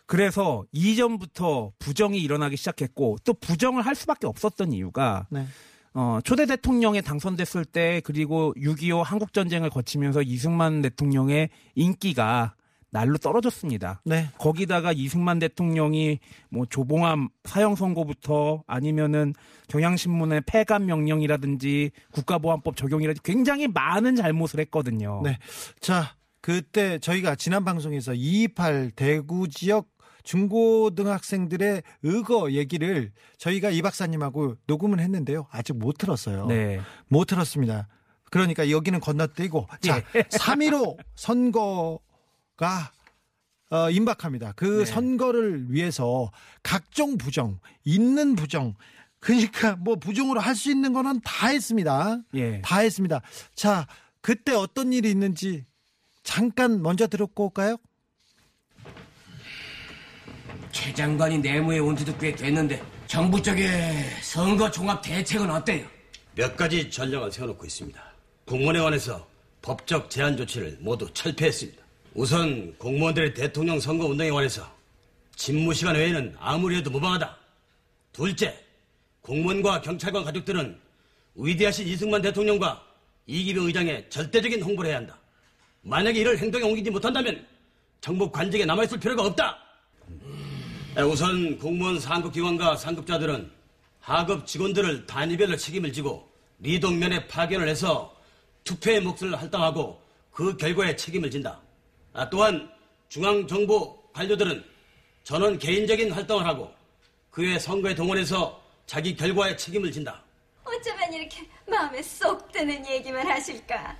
그래서 0.06 0.64
이전부터 0.70 1.72
부정이 1.80 2.20
일어나기 2.20 2.56
시작했고 2.56 3.16
또 3.24 3.34
부정을 3.34 3.84
할 3.84 3.96
수밖에 3.96 4.28
없었던 4.28 4.72
이유가 4.72 5.26
네. 5.30 5.46
어, 5.94 6.20
초대 6.22 6.46
대통령에 6.46 7.00
당선됐을 7.00 7.64
때 7.64 8.00
그리고 8.04 8.54
6.25 8.56 9.02
한국전쟁을 9.02 9.70
거치면서 9.70 10.22
이승만 10.22 10.80
대통령의 10.82 11.48
인기가 11.74 12.54
날로 12.94 13.18
떨어졌습니다. 13.18 14.00
네. 14.04 14.28
거기다가 14.38 14.92
이승만 14.92 15.40
대통령이 15.40 16.20
뭐 16.48 16.64
조봉암 16.64 17.28
사형 17.42 17.74
선고부터 17.74 18.62
아니면은 18.68 19.34
경향신문의 19.66 20.42
폐간 20.46 20.86
명령이라든지 20.86 21.90
국가보안법 22.12 22.76
적용이라든지 22.76 23.20
굉장히 23.24 23.66
많은 23.66 24.14
잘못을 24.14 24.60
했거든요. 24.60 25.22
네. 25.24 25.38
자, 25.80 26.14
그때 26.40 27.00
저희가 27.00 27.34
지난 27.34 27.64
방송에서 27.64 28.14
228 28.14 28.92
대구 28.94 29.48
지역 29.48 29.88
중고등학생들의 30.22 31.82
의거 32.04 32.52
얘기를 32.52 33.10
저희가 33.38 33.70
이 33.70 33.82
박사님하고 33.82 34.54
녹음을 34.68 35.00
했는데요. 35.00 35.48
아직 35.50 35.72
못 35.72 35.98
들었어요. 35.98 36.46
네. 36.46 36.80
못 37.08 37.24
들었습니다. 37.24 37.88
그러니까 38.30 38.70
여기는 38.70 39.00
건너뛰고 39.00 39.66
자, 39.80 39.98
예. 40.14 40.22
3.15 40.22 40.96
선거 41.16 41.98
가 42.56 42.90
어, 43.70 43.90
임박합니다. 43.90 44.52
그 44.56 44.80
네. 44.80 44.84
선거를 44.84 45.72
위해서 45.72 46.30
각종 46.62 47.18
부정, 47.18 47.58
있는 47.84 48.36
부정, 48.36 48.74
그러니까 49.18 49.74
뭐 49.76 49.96
부정으로 49.96 50.38
할 50.40 50.54
수 50.54 50.70
있는 50.70 50.92
거는 50.92 51.20
다 51.24 51.48
했습니다. 51.48 52.18
예. 52.34 52.60
다 52.62 52.78
했습니다. 52.80 53.20
자, 53.54 53.86
그때 54.20 54.52
어떤 54.52 54.92
일이 54.92 55.10
있는지 55.10 55.64
잠깐 56.22 56.82
먼저 56.82 57.06
들었고 57.08 57.44
올까요? 57.46 57.76
최 60.70 60.92
장관이 60.92 61.38
내무에 61.38 61.78
온 61.78 61.96
지도 61.96 62.16
꽤 62.18 62.34
됐는데 62.34 62.82
정부 63.06 63.40
쪽에 63.42 64.04
선거 64.22 64.70
종합 64.70 65.02
대책은 65.02 65.50
어때요? 65.50 65.86
몇 66.34 66.56
가지 66.56 66.90
전략을 66.90 67.30
세워놓고 67.32 67.64
있습니다. 67.64 68.02
공무원회관에서 68.46 69.26
법적 69.62 70.10
제한 70.10 70.36
조치를 70.36 70.78
모두 70.80 71.08
철폐했습니다. 71.12 71.83
우선 72.14 72.72
공무원들의 72.78 73.34
대통령 73.34 73.80
선거 73.80 74.06
운동에 74.06 74.30
관해서 74.30 74.64
집무 75.34 75.74
시간 75.74 75.96
외에는 75.96 76.36
아무리 76.38 76.76
해도 76.76 76.88
무방하다. 76.88 77.36
둘째, 78.12 78.56
공무원과 79.20 79.80
경찰관 79.80 80.22
가족들은 80.22 80.78
위대하신 81.34 81.88
이승만 81.88 82.22
대통령과 82.22 82.80
이기병 83.26 83.66
의장의 83.66 84.08
절대적인 84.10 84.62
홍보를 84.62 84.90
해야 84.90 84.98
한다. 84.98 85.18
만약에 85.82 86.20
이를 86.20 86.38
행동에 86.38 86.62
옮기지 86.62 86.88
못한다면 86.90 87.44
정부 88.00 88.30
관직에 88.30 88.64
남아있을 88.64 89.00
필요가 89.00 89.24
없다. 89.24 89.58
에, 90.96 91.02
우선 91.02 91.58
공무원 91.58 91.98
상급기관과 91.98 92.76
상급자들은 92.76 93.50
하급 93.98 94.46
직원들을 94.46 95.06
단위별로 95.06 95.56
책임을 95.56 95.92
지고 95.92 96.30
리동면에 96.60 97.26
파견을 97.26 97.66
해서 97.66 98.14
투표의 98.62 99.00
몫을 99.00 99.34
할당하고 99.34 100.00
그 100.30 100.56
결과에 100.56 100.94
책임을 100.94 101.28
진다. 101.28 101.63
아, 102.14 102.30
또한 102.30 102.70
중앙정부 103.08 103.98
관료들은 104.12 104.64
전원 105.24 105.58
개인적인 105.58 106.12
활동을 106.12 106.46
하고 106.46 106.72
그의 107.30 107.58
선거에 107.60 107.94
동원해서 107.94 108.62
자기 108.86 109.14
결과에 109.16 109.56
책임을 109.56 109.90
진다. 109.90 110.22
어쩌면 110.64 111.12
이렇게 111.12 111.46
마음에 111.68 112.00
쏙 112.02 112.50
드는 112.52 112.86
얘기만 112.86 113.26
하실까? 113.26 113.96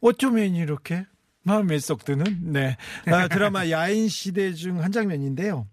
어쩌면 0.00 0.54
이렇게 0.54 1.04
마음에 1.42 1.78
쏙 1.78 2.04
드는 2.04 2.52
네 2.52 2.76
아, 3.06 3.28
드라마 3.28 3.68
야인 3.70 4.08
시대 4.08 4.52
중 4.54 4.80
한 4.82 4.90
장면인데요. 4.90 5.68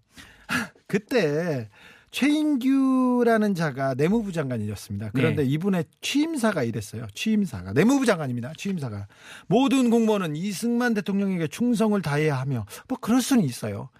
그때 0.86 1.68
최인규라는 2.10 3.54
자가 3.54 3.94
내무부 3.94 4.32
장관이었습니다. 4.32 5.10
그런데 5.14 5.42
네. 5.42 5.48
이분의 5.50 5.84
취임사가 6.00 6.64
이랬어요. 6.64 7.06
취임사가 7.14 7.72
내무부 7.72 8.04
장관입니다. 8.06 8.52
취임사가 8.56 9.06
모든 9.46 9.90
공무원은 9.90 10.36
이승만 10.36 10.94
대통령에게 10.94 11.46
충성을 11.46 12.00
다해야 12.02 12.38
하며 12.38 12.66
뭐 12.88 12.98
그럴 13.00 13.22
수는 13.22 13.44
있어요. 13.44 13.90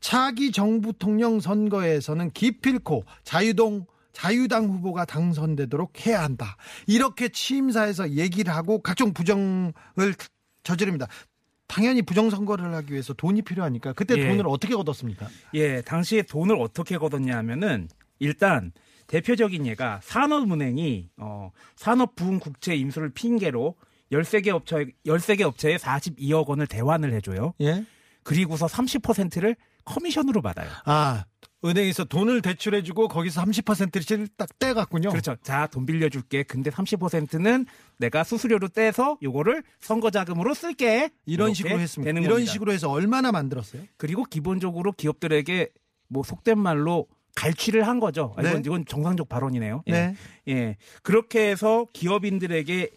차기 0.00 0.50
정부 0.50 0.92
통령 0.92 1.40
선거에서는 1.40 2.30
기필코 2.30 3.04
자유동 3.22 3.86
자유당 4.12 4.66
후보가 4.66 5.04
당선되도록 5.04 6.06
해야 6.06 6.22
한다. 6.24 6.56
이렇게 6.86 7.28
취임사에서 7.28 8.10
얘기를 8.12 8.52
하고 8.54 8.82
각종 8.82 9.12
부정을 9.12 9.72
저지릅니다. 10.64 11.06
당연히 11.70 12.02
부정선거를 12.02 12.74
하기 12.74 12.92
위해서 12.92 13.14
돈이 13.14 13.42
필요하니까 13.42 13.92
그때 13.92 14.16
예. 14.18 14.26
돈을 14.26 14.48
어떻게 14.48 14.74
얻었습니까? 14.74 15.28
예, 15.54 15.82
당시에 15.82 16.22
돈을 16.22 16.56
어떻게 16.60 16.98
걷었냐 16.98 17.36
하면은 17.38 17.88
일단 18.18 18.72
대표적인 19.06 19.66
예가 19.66 20.00
산업은행이 20.02 21.10
어 21.18 21.52
산업부흥 21.76 22.40
국채 22.40 22.74
인수를 22.74 23.10
핑계로 23.10 23.76
13개 24.10 24.48
업체 24.48 24.86
13개 25.06 25.42
업체에 25.42 25.76
42억 25.76 26.48
원을 26.48 26.66
대환을 26.66 27.12
해 27.12 27.20
줘요. 27.20 27.54
예. 27.60 27.84
그리고서 28.24 28.66
30%를 28.66 29.54
커미션으로 29.84 30.42
받아요. 30.42 30.68
아, 30.84 31.24
은행에서 31.64 32.04
돈을 32.04 32.40
대출해주고 32.40 33.08
거기서 33.08 33.42
30%를 33.42 34.28
딱 34.36 34.58
떼갔군요. 34.58 35.10
그렇죠. 35.10 35.36
자, 35.42 35.66
돈 35.66 35.84
빌려줄게. 35.84 36.42
근데 36.42 36.70
30%는 36.70 37.66
내가 37.98 38.24
수수료로 38.24 38.68
떼서 38.68 39.18
요거를 39.22 39.62
선거 39.78 40.10
자금으로 40.10 40.54
쓸게. 40.54 41.10
이런 41.26 41.52
식으로 41.52 41.78
했습니다. 41.78 42.10
이런 42.10 42.28
겁니다. 42.30 42.52
식으로 42.52 42.72
해서 42.72 42.90
얼마나 42.90 43.30
만들었어요? 43.30 43.82
그리고 43.98 44.24
기본적으로 44.24 44.92
기업들에게 44.92 45.68
뭐 46.08 46.22
속된 46.22 46.58
말로 46.58 47.06
갈취를 47.36 47.86
한 47.86 48.00
거죠. 48.00 48.34
아, 48.36 48.42
이건, 48.42 48.54
네. 48.54 48.62
이건 48.64 48.84
정상적 48.86 49.28
발언이네요. 49.28 49.82
예. 49.86 49.92
네. 49.92 50.14
예. 50.48 50.76
그렇게 51.02 51.50
해서 51.50 51.86
기업인들에게 51.92 52.90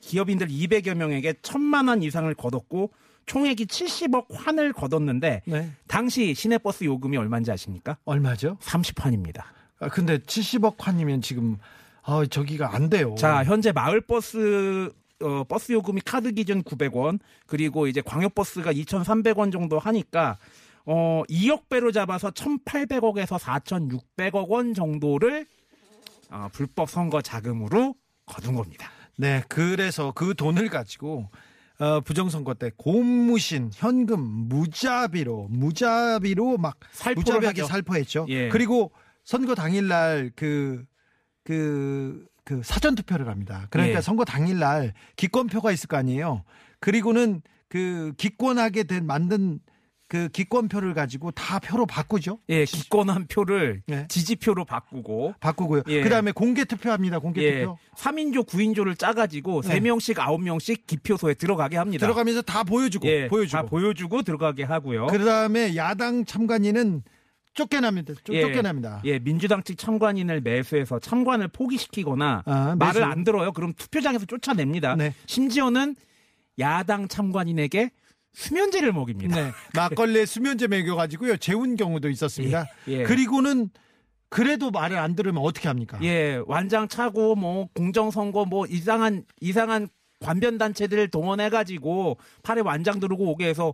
기업인들 0.00 0.48
200여 0.48 0.94
명에게 0.94 1.34
천만 1.42 1.88
원 1.88 2.02
이상을 2.02 2.32
걷었고 2.34 2.92
총액이 3.26 3.66
70억 3.66 4.32
환을 4.32 4.72
걷었는데 4.72 5.42
네. 5.44 5.70
당시 5.88 6.34
시내버스 6.34 6.84
요금이 6.84 7.16
얼마인지 7.16 7.50
아십니까? 7.50 7.98
얼마죠? 8.04 8.56
30환입니다. 8.60 9.42
아, 9.80 9.88
근데 9.88 10.18
70억 10.18 10.76
환이면 10.78 11.20
지금 11.20 11.58
아, 12.02 12.24
저기가 12.24 12.74
안 12.74 12.88
돼요. 12.88 13.14
자, 13.18 13.44
현재 13.44 13.72
마을버스 13.72 14.90
어, 15.22 15.44
버스 15.44 15.72
요금이 15.72 16.02
카드 16.02 16.30
기준 16.32 16.62
900원, 16.62 17.18
그리고 17.46 17.86
이제 17.86 18.00
광역버스가 18.00 18.72
2,300원 18.72 19.50
정도 19.50 19.78
하니까 19.78 20.38
어, 20.84 21.22
2억 21.28 21.68
배로 21.68 21.90
잡아서 21.90 22.30
1,800억에서 22.30 23.38
4,600억 23.38 24.48
원 24.48 24.74
정도를 24.74 25.46
어, 26.30 26.48
불법 26.52 26.90
선거 26.90 27.22
자금으로 27.22 27.94
거둔 28.26 28.54
겁니다. 28.54 28.90
네, 29.16 29.42
그래서 29.48 30.12
그 30.12 30.34
돈을 30.34 30.68
가지고 30.68 31.30
어, 31.78 32.00
부정선거 32.00 32.54
때 32.54 32.70
고무신, 32.76 33.70
현금, 33.74 34.20
무자비로 34.20 35.48
무자비로 35.50 36.56
막 36.58 36.78
무자비하게 37.14 37.62
하죠. 37.62 37.70
살포했죠. 37.70 38.26
예. 38.28 38.48
그리고 38.48 38.92
선거 39.24 39.54
당일날 39.54 40.32
그 40.36 40.84
그, 41.44 42.26
그 42.44 42.60
사전 42.64 42.94
투표를 42.94 43.28
합니다. 43.28 43.66
그러니까 43.70 43.98
예. 43.98 44.00
선거 44.00 44.24
당일날 44.24 44.94
기권표가 45.16 45.70
있을 45.72 45.88
거 45.88 45.96
아니에요. 45.96 46.44
그리고는 46.80 47.42
그 47.68 48.12
기권하게 48.16 48.84
된 48.84 49.06
만든 49.06 49.60
그 50.08 50.28
기권표를 50.28 50.94
가지고 50.94 51.32
다 51.32 51.58
표로 51.58 51.84
바꾸죠. 51.84 52.38
예, 52.48 52.64
기권 52.64 53.10
한 53.10 53.26
표를 53.26 53.82
예. 53.90 54.06
지지표로 54.08 54.64
바꾸고 54.64 55.34
바꾸고요. 55.40 55.82
예. 55.88 56.00
그다음에 56.02 56.30
공개 56.30 56.64
투표합니다. 56.64 57.18
공개 57.18 57.42
예, 57.42 57.60
투표. 57.64 57.78
3인조, 57.96 58.46
9인조를 58.46 58.96
짜 58.96 59.12
가지고 59.12 59.62
네. 59.62 59.80
3명씩, 59.80 60.14
9명씩 60.14 60.86
기표소에 60.86 61.34
들어가게 61.34 61.76
합니다. 61.76 62.06
들어가면서 62.06 62.42
다 62.42 62.62
보여주고 62.62 63.06
예, 63.08 63.26
보여주고. 63.26 63.60
다 63.62 63.66
보여주고 63.68 64.22
들어가게 64.22 64.62
하고요. 64.62 65.08
그다음에 65.08 65.74
야당 65.74 66.24
참관인은 66.24 67.02
쫓겨납니다. 67.54 68.14
쫓- 68.22 68.34
예. 68.34 68.42
쫓겨납니다. 68.42 69.00
예, 69.06 69.18
민주당 69.18 69.62
측 69.64 69.76
참관인을 69.76 70.40
매수해서 70.42 71.00
참관을 71.00 71.48
포기시키거나 71.48 72.42
아, 72.46 72.76
말을. 72.78 73.02
안 73.02 73.24
들어요. 73.24 73.50
그럼 73.52 73.72
투표장에서 73.76 74.26
쫓아냅니다. 74.26 74.94
네. 74.94 75.14
심지어는 75.26 75.96
야당 76.60 77.08
참관인에게 77.08 77.90
수면제를 78.36 78.92
먹입니다. 78.92 79.34
네. 79.34 79.52
막걸리에 79.74 80.26
수면제 80.26 80.68
먹여가지고요. 80.68 81.38
재운 81.38 81.74
경우도 81.74 82.10
있었습니다. 82.10 82.66
예, 82.88 82.92
예. 82.92 83.02
그리고는 83.02 83.70
그래도 84.28 84.70
말을 84.70 84.98
안 84.98 85.16
들으면 85.16 85.42
어떻게 85.42 85.68
합니까? 85.68 85.98
예, 86.02 86.40
완장 86.46 86.86
차고 86.86 87.34
뭐 87.34 87.68
공정 87.74 88.10
선거 88.10 88.44
뭐 88.44 88.66
이상한 88.66 89.24
이상한 89.40 89.88
관변 90.20 90.58
단체들 90.58 91.08
동원해 91.08 91.48
가지고 91.48 92.18
팔에 92.42 92.60
완장 92.60 93.00
두르고 93.00 93.24
오게 93.30 93.48
해서 93.48 93.72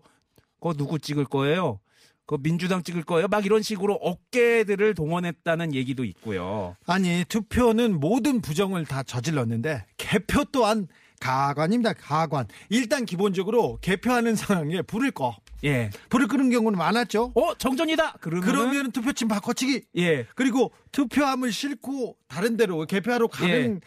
그거 0.61 0.75
누구 0.75 0.99
찍을 1.01 1.25
거예요? 1.25 1.81
그 2.25 2.39
민주당 2.41 2.85
찍을 2.85 3.03
거예요? 3.03 3.27
막 3.27 3.45
이런 3.45 3.63
식으로 3.63 3.95
어깨들을 3.95 4.95
동원했다는 4.95 5.75
얘기도 5.75 6.05
있고요. 6.05 6.77
아니 6.87 7.25
투표는 7.29 7.99
모든 7.99 8.41
부정을 8.41 8.87
다 8.87 9.03
저질렀는데 9.03 9.87
개표 9.97 10.45
또한 10.53 10.87
가관입니다. 11.23 11.93
가관. 11.93 12.49
일단 12.69 13.07
기본적으로 13.07 13.79
개표하는 13.81 14.35
상황에 14.35 14.83
불을 14.83 15.13
꺼. 15.13 15.37
예. 15.63 15.91
불을 16.09 16.27
끄는 16.27 16.51
경우는 16.51 16.77
많았죠. 16.77 17.33
어, 17.37 17.55
정전이다. 17.55 18.15
그러면 18.21 18.45
그러면 18.45 18.91
투표침 18.91 19.29
바꿔치기. 19.29 19.85
예. 19.99 20.27
그리고 20.35 20.73
투표함을 20.91 21.53
싣고 21.53 22.17
다른 22.27 22.57
데로 22.57 22.85
개표하러 22.87 23.29
가는 23.29 23.81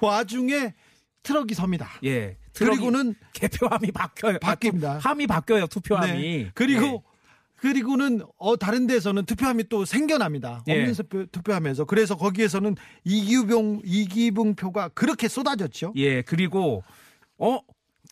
와중에 0.00 0.74
트럭이 1.24 1.54
섭니다. 1.54 1.90
예. 2.04 2.36
그리고는 2.54 3.16
개표함이 3.32 3.90
바뀌어요. 3.90 4.38
바뀝니다. 4.38 5.00
함이 5.00 5.26
바뀌어요. 5.26 5.66
투표함이. 5.66 6.12
네. 6.12 6.50
그리고 6.54 7.02
예. 7.04 7.17
그리고는 7.60 8.22
어 8.38 8.56
다른 8.56 8.86
데서는 8.86 9.24
투표함이 9.24 9.64
또 9.68 9.84
생겨납니다. 9.84 10.62
예. 10.68 10.72
없는 10.80 10.94
투표, 10.94 11.26
투표함에서 11.26 11.84
그래서 11.84 12.16
거기에서는 12.16 12.76
이기봉 13.04 13.82
이기붕 13.84 14.54
표가 14.54 14.88
그렇게 14.88 15.28
쏟아졌죠. 15.28 15.92
예, 15.96 16.22
그리고 16.22 16.82
어? 17.38 17.60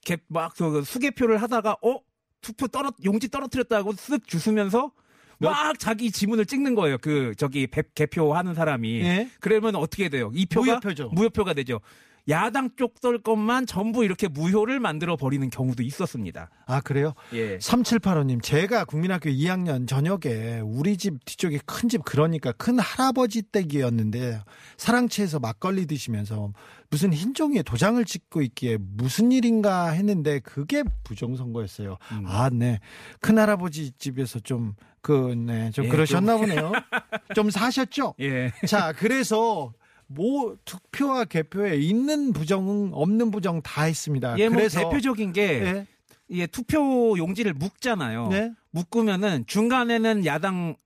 개, 0.05 0.19
막, 0.29 0.55
그, 0.57 0.85
수개표를 0.85 1.43
하다가, 1.43 1.79
어? 1.83 1.99
투표 2.41 2.69
떨어, 2.69 2.93
용지 3.05 3.29
떨어뜨렸다고 3.29 3.93
쓱 3.95 4.25
주으면서, 4.25 4.93
막 5.39 5.77
자기 5.81 6.13
지문을 6.13 6.47
찍는 6.47 6.77
거예요. 6.77 6.97
그, 6.99 7.35
저기, 7.37 7.67
배- 7.67 7.83
개표하는 7.93 8.55
사람이. 8.55 9.01
예. 9.01 9.29
그러면 9.41 9.75
어떻게 9.75 10.09
돼요? 10.09 10.31
이 10.33 10.47
표가. 10.47 10.75
무효표죠. 10.75 11.09
무효표가 11.13 11.55
되죠. 11.55 11.81
야당 12.29 12.71
쪽쏠 12.77 13.23
것만 13.23 13.67
전부 13.67 14.05
이렇게 14.05 14.27
무효를 14.27 14.81
만들어 14.81 15.17
버리는 15.17 15.49
경우도 15.49 15.83
있었습니다. 15.85 16.51
아, 16.67 16.81
그래요? 16.81 17.13
예. 17.33 17.59
3785님, 17.59 18.43
제가 18.43 18.85
국민학교 18.85 19.31
2학년 19.31 19.87
저녁에 19.87 20.61
우리 20.65 20.97
집 20.97 21.25
뒤쪽에 21.25 21.59
큰 21.65 21.89
집 21.89 22.05
그러니까 22.05 22.51
큰 22.53 22.81
할아버지 22.81 23.43
댁이었는데 23.43 24.41
사랑채에서 24.77 25.39
막걸리 25.39 25.87
드시면서 25.87 26.53
무슨 26.91 27.13
흰 27.13 27.33
종이에 27.33 27.63
도장을 27.63 28.05
찍고 28.05 28.43
있기에 28.43 28.79
무슨 28.81 29.31
일인가 29.31 29.91
했는데 29.91 30.41
그게 30.41 30.83
부정선거였어요. 31.05 31.97
음. 32.13 32.25
아, 32.27 32.51
네. 32.53 32.81
큰 33.21 33.39
할아버지 33.39 33.93
집에서 33.99 34.41
좀, 34.41 34.75
그, 35.01 35.33
네, 35.37 35.71
좀 35.71 35.85
예, 35.85 35.89
그러셨나 35.89 36.33
좀. 36.39 36.41
보네요. 36.47 36.73
좀 37.37 37.51
사셨죠? 37.51 38.15
예. 38.21 38.53
자, 38.67 38.93
그래서 38.93 39.73
뭐 40.07 40.57
투표와 40.65 41.25
개표에 41.25 41.77
있는 41.77 42.33
부정, 42.33 42.91
없는 42.93 43.31
부정 43.31 43.63
다 43.63 43.85
했습니다. 43.85 44.39
예, 44.39 44.49
뭐 44.49 44.59
그래서 44.59 44.81
대표적인 44.81 45.33
게 45.33 45.43
예. 45.43 45.87
예, 46.31 46.47
투표 46.47 47.17
용지를 47.17 47.55
묶잖아요. 47.55 48.29
네. 48.29 48.53
묶으면은 48.71 49.45
중간에는 49.47 50.27
야당 50.27 50.77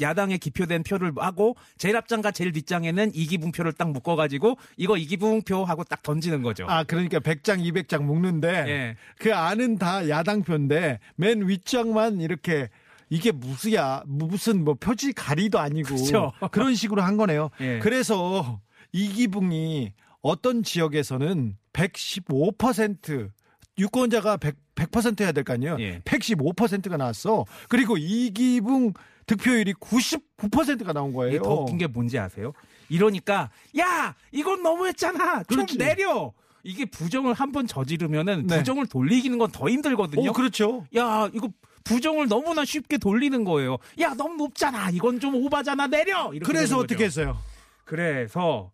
야당에 0.00 0.38
기표된 0.38 0.84
표를 0.84 1.12
하고 1.18 1.54
제일 1.76 1.96
앞장과 1.96 2.30
제일 2.30 2.52
뒷장에는 2.52 3.10
이기붕표를 3.14 3.74
딱 3.74 3.90
묶어가지고 3.90 4.56
이거 4.78 4.96
이기붕표 4.96 5.64
하고 5.64 5.84
딱 5.84 6.02
던지는 6.02 6.40
거죠. 6.42 6.64
아, 6.66 6.82
그러니까 6.84 7.18
100장, 7.18 7.62
200장 7.62 8.02
묶는데 8.02 8.48
예. 8.48 8.96
그 9.18 9.34
안은 9.34 9.76
다 9.76 10.08
야당 10.08 10.42
표인데 10.42 10.98
맨 11.16 11.46
윗장만 11.46 12.22
이렇게 12.22 12.70
이게 13.12 13.30
무슨야 13.30 14.04
무슨 14.06 14.64
뭐 14.64 14.72
표지 14.72 15.12
가리도 15.12 15.58
아니고 15.58 15.96
그쵸. 15.96 16.32
그런 16.50 16.74
식으로 16.74 17.02
한 17.02 17.18
거네요. 17.18 17.50
예. 17.60 17.78
그래서 17.78 18.60
이 18.90 19.08
기붕이 19.12 19.92
어떤 20.22 20.62
지역에서는 20.62 21.58
115% 21.74 23.30
유권자가 23.78 24.36
100, 24.38 24.56
100% 24.74 25.20
해야 25.20 25.32
될 25.32 25.44
거 25.44 25.52
아니에요. 25.52 25.76
예. 25.80 26.00
115%가 26.00 26.96
나왔어. 26.96 27.44
그리고 27.68 27.98
이기붕 27.98 28.94
득표율이 29.26 29.74
99%가 29.74 30.92
나온 30.94 31.12
거예요. 31.12 31.42
더 31.42 31.54
웃긴 31.54 31.76
게 31.78 31.86
뭔지 31.86 32.18
아세요? 32.18 32.52
이러니까 32.88 33.50
야 33.78 34.14
이건 34.32 34.62
너무했잖아. 34.62 35.42
그렇지. 35.44 35.76
좀 35.76 35.86
내려. 35.86 36.32
이게 36.64 36.84
부정을 36.84 37.34
한 37.34 37.50
번 37.52 37.66
저지르면은 37.66 38.46
네. 38.46 38.58
부정을 38.58 38.86
돌리기는 38.86 39.36
건 39.38 39.50
더 39.50 39.68
힘들거든요. 39.68 40.30
오, 40.30 40.32
그렇죠. 40.32 40.86
야 40.96 41.28
이거 41.34 41.48
부정을 41.84 42.28
너무나 42.28 42.64
쉽게 42.64 42.98
돌리는 42.98 43.44
거예요. 43.44 43.78
야 44.00 44.14
너무 44.14 44.36
높잖아. 44.36 44.90
이건 44.90 45.20
좀 45.20 45.34
오바잖아. 45.34 45.86
내려. 45.88 46.32
그래서 46.44 46.78
어떻게. 46.78 47.04
했어요? 47.04 47.38
그래서 47.84 48.70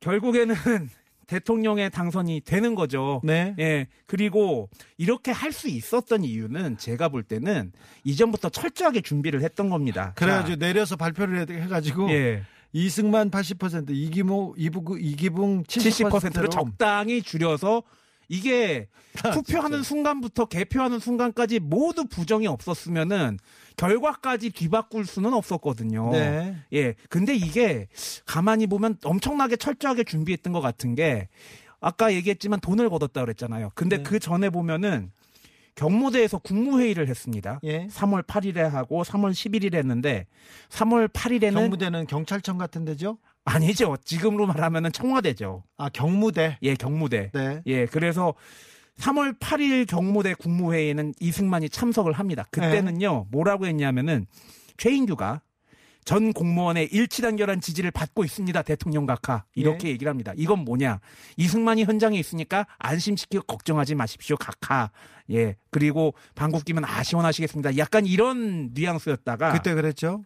결국에는 0.00 0.54
대통령의 1.26 1.90
당선이 1.90 2.40
되는 2.44 2.74
거죠. 2.74 3.20
네. 3.22 3.54
예. 3.60 3.86
그리고 4.06 4.68
이렇게 4.98 5.30
할 5.30 5.52
수 5.52 5.68
있었던 5.68 6.24
이유는 6.24 6.78
제가 6.78 7.08
볼 7.08 7.22
때는 7.22 7.72
이전부터 8.04 8.48
철저하게 8.48 9.00
준비를 9.02 9.42
했던 9.42 9.68
겁니다. 9.68 10.12
그래가지고 10.16 10.58
자, 10.58 10.66
내려서 10.66 10.96
발표를 10.96 11.48
해- 11.48 11.62
해가지고 11.62 12.10
예. 12.10 12.42
이승만 12.72 13.30
80% 13.30 13.90
이기모 13.90 14.54
이부 14.56 14.98
이기붕 14.98 15.64
70%를 15.64 16.20
70%로 16.32 16.48
적당히 16.48 17.20
줄여서 17.22 17.82
이게 18.30 18.86
아, 19.24 19.32
투표하는 19.32 19.82
순간부터 19.82 20.46
개표하는 20.46 21.00
순간까지 21.00 21.58
모두 21.58 22.06
부정이 22.06 22.46
없었으면은 22.46 23.38
결과까지 23.76 24.50
뒤바꿀 24.50 25.04
수는 25.04 25.34
없었거든요. 25.34 26.12
네. 26.12 26.56
예. 26.72 26.94
근데 27.08 27.34
이게 27.34 27.88
가만히 28.24 28.68
보면 28.68 28.98
엄청나게 29.04 29.56
철저하게 29.56 30.04
준비했던 30.04 30.52
것 30.52 30.60
같은 30.60 30.94
게 30.94 31.28
아까 31.80 32.14
얘기했지만 32.14 32.60
돈을 32.60 32.88
걷었다 32.88 33.20
그랬잖아요. 33.20 33.72
근데 33.74 33.96
네. 33.96 34.02
그 34.04 34.20
전에 34.20 34.48
보면은 34.48 35.10
경무대에서 35.74 36.38
국무회의를 36.38 37.08
했습니다. 37.08 37.58
예. 37.64 37.88
3월 37.88 38.24
8일에 38.24 38.58
하고 38.58 39.02
3월 39.02 39.32
11일에 39.32 39.74
했는데 39.74 40.26
3월 40.68 41.08
8일에는 41.08 41.54
경무대는 41.54 42.06
경찰청 42.06 42.58
같은 42.58 42.84
데죠? 42.84 43.18
아니죠. 43.50 43.96
지금으로 44.04 44.46
말하면은 44.46 44.92
청와대죠. 44.92 45.64
아 45.76 45.88
경무대. 45.88 46.58
예, 46.62 46.74
경무대. 46.74 47.30
네. 47.34 47.62
예, 47.66 47.86
그래서 47.86 48.34
3월 48.98 49.38
8일 49.38 49.86
경무대 49.86 50.34
국무회의에는 50.34 51.14
이승만이 51.20 51.70
참석을 51.70 52.12
합니다. 52.12 52.44
그때는요, 52.50 53.26
뭐라고 53.30 53.66
했냐면은 53.66 54.26
최인규가 54.76 55.40
전 56.04 56.32
공무원의 56.32 56.88
일치단결한 56.92 57.60
지지를 57.60 57.90
받고 57.90 58.24
있습니다. 58.24 58.62
대통령 58.62 59.06
각하. 59.06 59.44
이렇게 59.54 59.88
예. 59.88 59.92
얘기를 59.92 60.10
합니다. 60.10 60.32
이건 60.36 60.60
뭐냐. 60.60 60.98
이승만이 61.36 61.84
현장에 61.84 62.18
있으니까 62.18 62.66
안심시키고 62.78 63.44
걱정하지 63.44 63.94
마십시오. 63.94 64.36
각하. 64.36 64.90
예. 65.30 65.56
그리고 65.70 66.14
방귀 66.34 66.64
끼면 66.64 66.84
아, 66.84 67.02
시원하시겠습니다. 67.02 67.76
약간 67.76 68.06
이런 68.06 68.70
뉘앙스였다가 68.72 69.52
그때 69.52 69.74
그랬죠. 69.74 70.24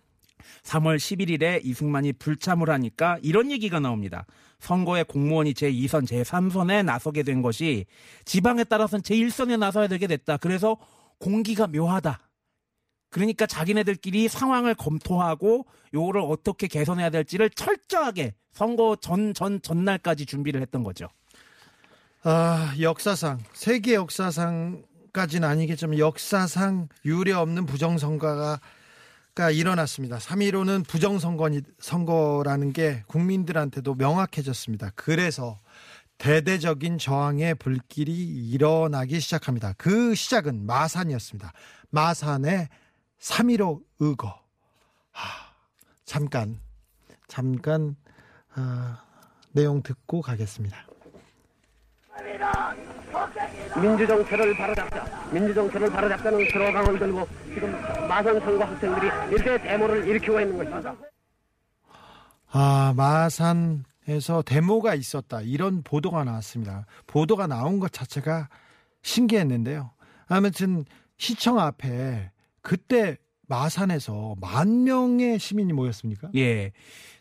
3월 0.63 0.97
11일에 0.97 1.65
이승만이 1.65 2.15
불참을 2.15 2.71
하니까 2.71 3.19
이런 3.23 3.51
얘기가 3.51 3.81
나옵니다. 3.81 4.27
선거에 4.59 5.03
공무원이 5.03 5.55
제2선, 5.55 6.07
제3선에 6.07 6.85
나서게 6.85 7.23
된 7.23 7.43
것이 7.43 7.87
지방에 8.25 8.65
따라서는 8.65 9.03
제1선에 9.03 9.59
나서야 9.59 9.89
되게 9.89 10.07
됐다. 10.07 10.39
그래서 10.39 10.77
공기가 11.19 11.67
묘하다. 11.67 12.19
그러니까 13.11 13.47
자기네들끼리 13.47 14.29
상황을 14.29 14.75
검토하고 14.75 15.67
요거를 15.93 16.21
어떻게 16.23 16.67
개선해야 16.67 17.11
될지를 17.11 17.51
철저하게 17.51 18.35
선거 18.53 18.97
전, 19.01 19.35
전, 19.35 19.63
전날까지 19.63 20.27
준비를 20.27 20.61
했던 20.61 20.83
거죠. 20.83 21.09
아 22.25 22.75
역사상 22.81 23.39
세계 23.53 23.95
역사상까지는 23.95 25.47
아니겠지만 25.47 25.99
역사상 25.99 26.89
유례 27.05 27.33
없는 27.33 27.67
부정선거가 27.67 28.61
가 29.35 29.51
일어났습니다. 29.51 30.19
3.15는 30.19 30.87
부정선거니, 30.87 31.63
선거라는 31.81 32.73
게 32.73 33.03
국민들한테도 33.09 33.97
명확해졌습니다. 33.97 34.93
그래서 34.95 35.59
대대적인 36.19 36.99
저항의 36.99 37.57
불길이 37.57 38.15
일어나기 38.15 39.19
시작합니다. 39.19 39.73
그 39.77 40.15
시작은 40.15 40.65
마산이었습니다. 40.67 41.53
마산의 41.91 42.69
3.15 43.19 43.83
의거. 43.99 44.41
하, 45.11 45.29
잠깐, 46.05 46.61
잠깐, 47.27 47.97
아, 48.55 49.03
내용 49.51 49.83
듣고 49.83 50.21
가겠습니다. 50.21 50.94
민주정체를 53.81 54.57
바로잡자. 54.57 55.05
민주정체를 55.33 55.91
바로잡자는 55.91 56.49
스로강을 56.51 56.99
들고 56.99 57.29
지금 57.53 57.73
마산 58.09 58.41
선거 58.41 58.65
학생들이 58.65 59.07
이렇게 59.31 59.63
데모를 59.63 60.07
일으키고 60.07 60.41
있는 60.41 60.59
것입니다. 60.59 60.95
아, 62.51 62.95
마산에서 62.97 64.43
데모가 64.47 64.95
있었다. 64.95 65.41
이런 65.41 65.83
보도가 65.83 66.25
나왔습니다. 66.25 66.87
보도가 67.07 67.47
나온 67.47 67.81
것 67.81 67.93
자체가 67.93 68.49
신기했는데요. 69.03 69.91
아무튼 70.29 70.85
시청 71.17 71.59
앞에 71.59 72.31
그때 72.63 73.17
마산에서 73.47 74.37
만 74.41 74.85
명의 74.85 75.39
시민이 75.39 75.73
모였습니까? 75.73 76.31
예. 76.37 76.73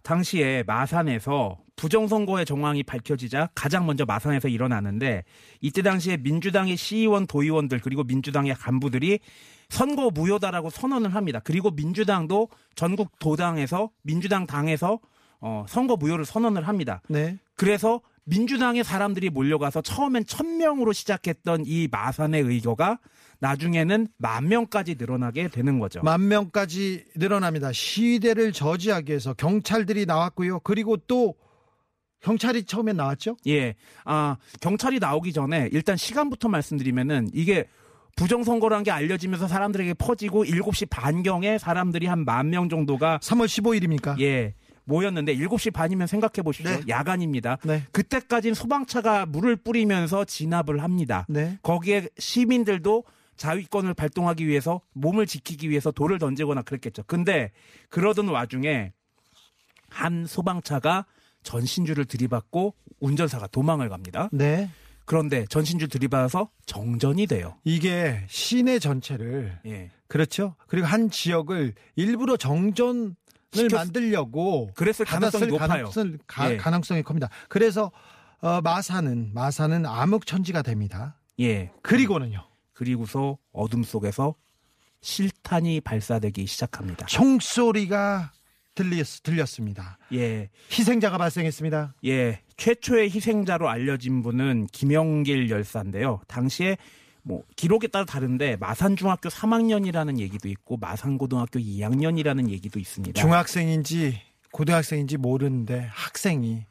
당시에 0.04 0.64
마산에서 0.68 1.60
부정선거의 1.76 2.46
정황이 2.46 2.84
밝혀지자 2.84 3.50
가장 3.56 3.86
먼저 3.86 4.06
마산에서 4.06 4.48
일어나는데 4.48 5.24
이때 5.62 5.82
당시에 5.82 6.18
민주당의 6.18 6.78
시의원, 6.78 7.26
도의원들 7.26 7.80
그리고 7.80 8.04
민주당의 8.04 8.54
간부들이 8.56 9.20
선거 9.70 10.12
무효다라고 10.12 10.70
선언을 10.70 11.16
합니다. 11.16 11.40
그리고 11.44 11.72
민주당도 11.72 12.50
전국 12.76 13.18
도당에서 13.20 13.90
민주당 14.04 14.46
당에서 14.46 15.00
어, 15.40 15.66
선거 15.68 15.98
무효를 15.98 16.26
선언을 16.26 16.68
합니다. 16.68 17.02
네. 17.10 17.38
그래서 17.56 18.02
민주당의 18.26 18.84
사람들이 18.84 19.30
몰려가서 19.30 19.82
처음엔 19.82 20.26
천 20.26 20.58
명으로 20.58 20.94
시작했던 20.94 21.64
이 21.66 21.88
마산의 21.92 22.42
의거가 22.42 23.00
나중에는 23.40 24.08
만 24.18 24.48
명까지 24.48 24.96
늘어나게 24.98 25.50
되는 25.50 25.80
거죠. 25.80 26.02
만 26.04 26.28
명까지 26.30 27.06
늘어납니다. 27.16 27.72
시위대를 27.74 28.54
저지하기 28.54 29.10
위해서 29.12 29.34
경찰들이 29.34 30.06
나왔고요. 30.06 30.60
그리고 30.62 30.96
또 30.96 31.36
경찰이 32.22 32.64
처음에 32.64 32.94
나왔죠? 32.94 33.36
예. 33.48 33.76
아, 34.06 34.38
경찰이 34.62 35.00
나오기 35.00 35.34
전에 35.34 35.68
일단 35.74 35.98
시간부터 35.98 36.48
말씀드리면은 36.48 37.30
이게 37.34 37.66
부정선거라는 38.16 38.84
게 38.86 38.92
알려지면서 38.92 39.48
사람들에게 39.50 39.96
퍼지고 39.96 40.46
7시 40.46 40.88
반경에 40.90 41.58
사람들이 41.58 42.06
한 42.06 42.24
만 42.24 42.50
명 42.50 42.70
정도가 42.70 43.18
3월 43.22 43.46
15일입니까? 43.48 44.22
예. 44.22 44.54
모였는데 44.86 45.36
7시 45.36 45.74
반이면 45.74 46.08
생각해 46.08 46.42
보십시오. 46.44 46.76
네. 46.76 46.84
야간입니다. 46.88 47.58
네. 47.64 47.84
그때까지는 47.92 48.54
소방차가 48.54 49.26
물을 49.26 49.56
뿌리면서 49.56 50.26
진압을 50.26 50.82
합니다. 50.84 51.26
네. 51.30 51.58
거기에 51.62 52.10
시민들도 52.18 53.04
자위권을 53.36 53.94
발동하기 53.94 54.48
위해서 54.48 54.82
몸을 54.94 55.26
지키기 55.26 55.70
위해서 55.70 55.92
돌을 55.92 56.20
던지거나 56.20 56.62
그랬겠죠. 56.62 57.04
근데 57.08 57.52
그러던 57.90 58.28
와중에 58.28 58.92
한 59.90 60.26
소방차가 60.26 61.06
전신주를 61.44 62.06
들이받고 62.06 62.76
운전사가 63.00 63.48
도망을 63.48 63.90
갑니다. 63.90 64.30
네. 64.32 64.70
그런데 65.06 65.46
전신주 65.48 65.90
들이받아서 65.90 66.50
정전이 66.66 67.28
돼요. 67.28 67.58
이게 67.64 68.24
시내 68.30 68.80
전체를 68.80 69.60
예. 69.66 69.92
그렇죠. 70.08 70.56
그리고 70.68 70.88
한 70.88 71.10
지역을 71.10 71.74
일부러 71.96 72.38
정전을 72.38 73.16
시켰- 73.54 73.74
만들려고 73.76 74.72
그랬을 74.76 75.06
가능성이 75.06 75.48
높아요. 75.48 75.68
가능성, 75.68 76.18
가, 76.28 76.52
예. 76.52 76.58
가능성이 76.58 77.04
큽니다. 77.04 77.30
그래서 77.50 77.92
어, 78.42 78.60
마사는 78.62 79.32
마사는 79.34 79.86
암흑천지가 79.86 80.62
됩니다. 80.64 81.20
예. 81.40 81.72
그리고는요. 81.82 82.44
그리고서 82.74 83.38
어둠 83.54 83.84
속에서 83.84 84.36
실탄이 85.02 85.82
발사되기 85.82 86.46
시작합니다. 86.46 87.06
총소리가 87.08 88.32
들렸, 88.76 89.06
들렸습니다. 89.24 89.98
예. 90.14 90.50
희생자가 90.72 91.18
발생했습니다. 91.18 91.96
예. 92.06 92.42
최초의 92.58 93.12
희생자로 93.12 93.70
알려진 93.70 94.24
분은 94.24 94.68
김영길 94.72 95.50
열사인데요. 95.50 96.22
당시에 96.28 96.78
뭐 97.24 97.44
기록에 97.56 97.88
따라 97.88 98.06
다른데 98.06 98.58
마산중학교 98.58 99.30
3학년이라는 99.30 100.20
얘기도 100.20 100.50
있고 100.50 100.78
마산고등학교 100.78 101.60
2학년이라는 101.60 102.50
얘기도 102.50 102.80
있습니다. 102.80 103.20
중학생인지 103.20 104.22
고등학생인지 104.52 105.18
모르는데 105.18 105.90
학생이 105.92 106.66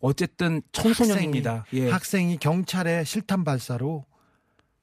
어쨌든 0.00 0.62
청소년입니다. 0.72 1.64
학생이, 1.66 1.82
예. 1.82 1.90
학생이 1.90 2.36
경찰의 2.38 3.04
실탄 3.04 3.44
발사로 3.44 4.04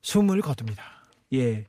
숨을 0.02 0.42
거둡니다. 0.42 0.84
예. 1.34 1.66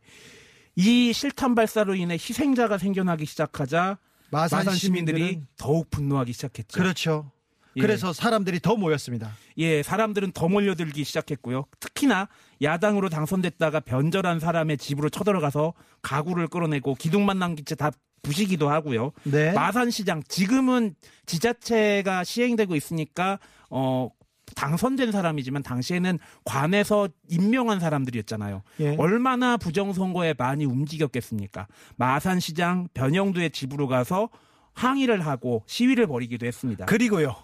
이 0.75 1.13
실탄 1.13 1.55
발사로 1.55 1.95
인해 1.95 2.15
희생자가 2.15 2.79
생겨나기 2.79 3.25
시작하자 3.27 3.99
마산, 4.31 4.75
시민들이 4.75 5.41
더욱 5.57 5.89
분노하기 5.91 6.33
시작했죠. 6.33 6.77
그렇죠. 6.77 7.31
예. 7.77 7.81
그래서 7.81 8.13
사람들이 8.13 8.61
더 8.61 8.77
모였습니다. 8.77 9.33
예, 9.59 9.83
사람들은 9.83 10.33
더 10.33 10.49
몰려들기 10.49 11.05
시작했고요. 11.05 11.67
특히나 11.81 12.29
야당으로 12.63 13.09
당선됐다가 13.09 13.81
변절한 13.81 14.41
사람의 14.41 14.79
집으로 14.79 15.09
쳐들어가서 15.11 15.75
가구를 16.03 16.49
끌어내고 16.49 16.95
기둥만 16.95 17.39
남긴 17.39 17.65
채 17.65 17.75
다 17.75 17.91
부시기도 18.23 18.69
하고요. 18.69 19.13
네. 19.23 19.53
마산시장 19.53 20.23
지금은 20.27 20.97
지자체가 21.27 22.25
시행되고 22.25 22.75
있으니까 22.75 23.39
어 23.71 24.09
당선된 24.55 25.13
사람이지만 25.13 25.63
당시에는 25.63 26.19
관에서 26.45 27.09
임명한 27.29 27.79
사람들이었잖아요. 27.81 28.63
예. 28.81 28.97
얼마나 28.97 29.57
부정선거에 29.57 30.35
많이 30.39 30.65
움직였겠습니까? 30.65 31.67
마산시장 31.97 32.89
변영두의 32.95 33.51
집으로 33.51 33.87
가서 33.87 34.29
항의를 34.75 35.25
하고 35.25 35.63
시위를 35.67 36.07
벌이기도 36.07 36.47
했습니다. 36.47 36.87
그리고요. 36.87 37.37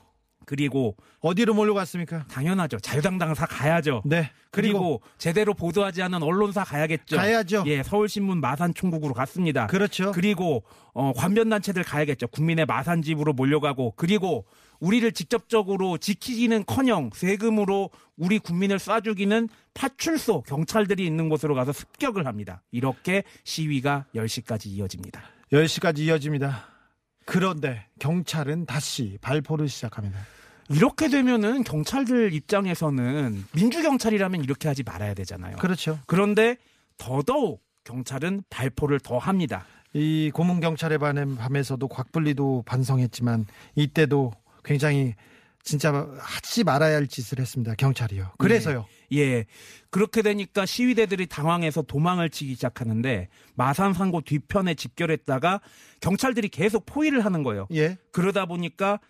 그리고 0.46 0.96
어디로 1.20 1.54
몰려갔습니까? 1.54 2.26
당연하죠. 2.26 2.78
자유당당사 2.80 3.46
가야죠. 3.46 4.02
네. 4.04 4.30
그리고, 4.50 4.78
그리고 4.78 5.02
제대로 5.18 5.54
보도하지 5.54 6.02
않은 6.02 6.22
언론사 6.22 6.64
가야겠죠. 6.64 7.16
가야죠. 7.16 7.64
예, 7.66 7.82
서울신문 7.82 8.40
마산총국으로 8.40 9.14
갔습니다. 9.14 9.66
그렇죠. 9.66 10.12
그리고 10.12 10.62
어, 10.92 11.12
관변단체들 11.14 11.84
가야겠죠. 11.84 12.28
국민의 12.28 12.66
마산집으로 12.66 13.32
몰려가고 13.32 13.94
그리고 13.96 14.44
우리를 14.80 15.10
직접적으로 15.12 15.96
지키기는커녕 15.96 17.10
세금으로 17.14 17.90
우리 18.16 18.38
국민을 18.38 18.78
쏴주기는 18.78 19.48
파출소 19.74 20.42
경찰들이 20.42 21.06
있는 21.06 21.28
곳으로 21.28 21.54
가서 21.54 21.72
습격을 21.72 22.26
합니다. 22.26 22.62
이렇게 22.72 23.22
시위가 23.44 24.06
10시까지 24.14 24.66
이어집니다. 24.66 25.22
10시까지 25.52 26.00
이어집니다. 26.00 26.71
그런데 27.24 27.86
경찰은 27.98 28.66
다시 28.66 29.18
발포를 29.20 29.68
시작합니다. 29.68 30.18
이렇게 30.68 31.08
되면은 31.08 31.64
경찰들 31.64 32.32
입장에서는 32.32 33.44
민주경찰이라면 33.54 34.42
이렇게 34.44 34.68
하지 34.68 34.82
말아야 34.82 35.14
되잖아요. 35.14 35.56
그렇죠. 35.58 35.98
그런데 36.06 36.56
더더욱 36.98 37.62
경찰은 37.84 38.44
발포를 38.48 39.00
더 39.00 39.18
합니다. 39.18 39.64
이 39.92 40.30
고문 40.32 40.60
경찰의 40.60 40.98
밤에- 40.98 41.36
밤에서도 41.36 41.86
곽분리도 41.88 42.62
반성했지만 42.66 43.46
이때도 43.74 44.32
굉장히 44.64 45.14
진짜 45.64 46.06
하지 46.18 46.64
말아야 46.64 46.96
할 46.96 47.06
짓을 47.06 47.38
했습니다. 47.38 47.74
경찰이요. 47.74 48.32
그래서요. 48.38 48.86
예. 49.14 49.46
그렇게 49.90 50.22
되니까 50.22 50.66
시위대들이 50.66 51.26
당황해서 51.26 51.82
도망을 51.82 52.30
치기 52.30 52.54
시작하는데 52.54 53.28
마산 53.54 53.92
상고 53.92 54.20
뒤편에 54.22 54.74
집결했다가 54.74 55.60
경찰들이 56.00 56.48
계속 56.48 56.86
포위를 56.86 57.24
하는 57.24 57.42
거예요. 57.42 57.66
예. 57.74 57.98
그러다 58.10 58.46
보니까 58.46 59.00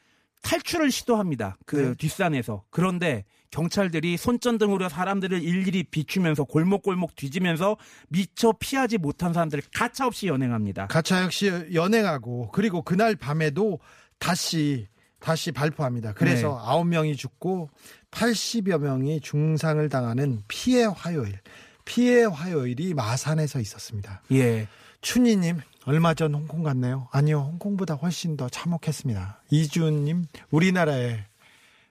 탈출을 0.43 0.91
시도합니다. 0.91 1.57
그 1.67 1.77
네. 1.77 1.95
뒷산에서. 1.95 2.65
그런데 2.71 3.25
경찰들이 3.51 4.17
손전등으로 4.17 4.89
사람들을 4.89 5.43
일일이 5.43 5.85
비추면서 5.85 6.45
골목골목 6.45 7.15
뒤지면서 7.15 7.77
미처 8.09 8.53
피하지 8.59 8.99
못한 8.99 9.33
사람들을 9.33 9.63
가차없이 9.75 10.27
연행합니다. 10.27 10.87
가차 10.89 11.23
역시 11.23 11.53
연행하고 11.73 12.51
그리고 12.51 12.83
그날 12.83 13.15
밤에도 13.15 13.79
다시 14.19 14.89
다시 15.21 15.53
발포합니다. 15.53 16.15
그래서 16.15 16.49
네. 16.49 16.55
아홉 16.59 16.87
명이 16.89 17.15
죽고 17.17 17.71
80여 18.13 18.79
명이 18.79 19.21
중상을 19.21 19.87
당하는 19.89 20.43
피해 20.47 20.85
화요일. 20.85 21.39
피해 21.85 22.25
화요일이 22.25 22.95
마산에서 22.95 23.59
있었습니다. 23.61 24.23
예. 24.33 24.69
춘희님 25.01 25.59
얼마 25.85 26.15
전 26.15 26.33
홍콩 26.35 26.63
갔네요. 26.63 27.09
아니요, 27.11 27.41
홍콩보다 27.41 27.95
훨씬 27.95 28.37
더 28.37 28.49
참혹했습니다. 28.49 29.43
이주님 29.51 30.27
우리나라에 30.51 31.25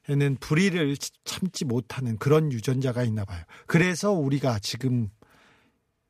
는 0.10 0.36
불의를 0.40 0.96
참지 1.26 1.64
못하는 1.66 2.18
그런 2.18 2.52
유전자가 2.52 3.04
있나 3.04 3.24
봐요. 3.24 3.44
그래서 3.68 4.12
우리가 4.12 4.60
지금 4.60 5.10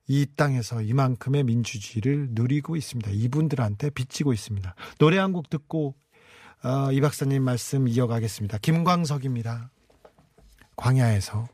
이 0.07 0.25
땅에서 0.35 0.81
이만큼의 0.81 1.43
민주주의를 1.43 2.29
누리고 2.31 2.75
있습니다. 2.77 3.11
이분들한테 3.11 3.89
비치고 3.89 4.31
있습니다. 4.33 4.75
노래 4.97 5.17
한 5.17 5.33
곡 5.33 5.49
듣고 5.49 5.95
어, 6.63 6.91
이 6.91 7.01
박사님 7.01 7.43
말씀 7.43 7.87
이어가겠습니다. 7.87 8.59
김광석입니다. 8.59 9.71
광야에서 10.81 11.47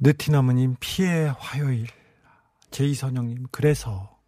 느티나무님 0.00 0.76
피해 0.80 1.30
화요일 1.38 1.88
제이선영님 2.70 3.48
그래서 3.52 4.18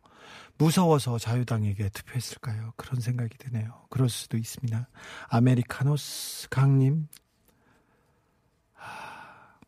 무서워서 0.59 1.19
자유당에게 1.19 1.89
투표했을까요? 1.89 2.75
그런 2.77 3.01
생각이 3.01 3.39
드네요. 3.39 3.87
그럴 3.89 4.11
수도 4.11 4.37
있습니다. 4.37 4.87
아메리카노스 5.29 6.49
강님 6.51 7.07
하, 8.79 9.59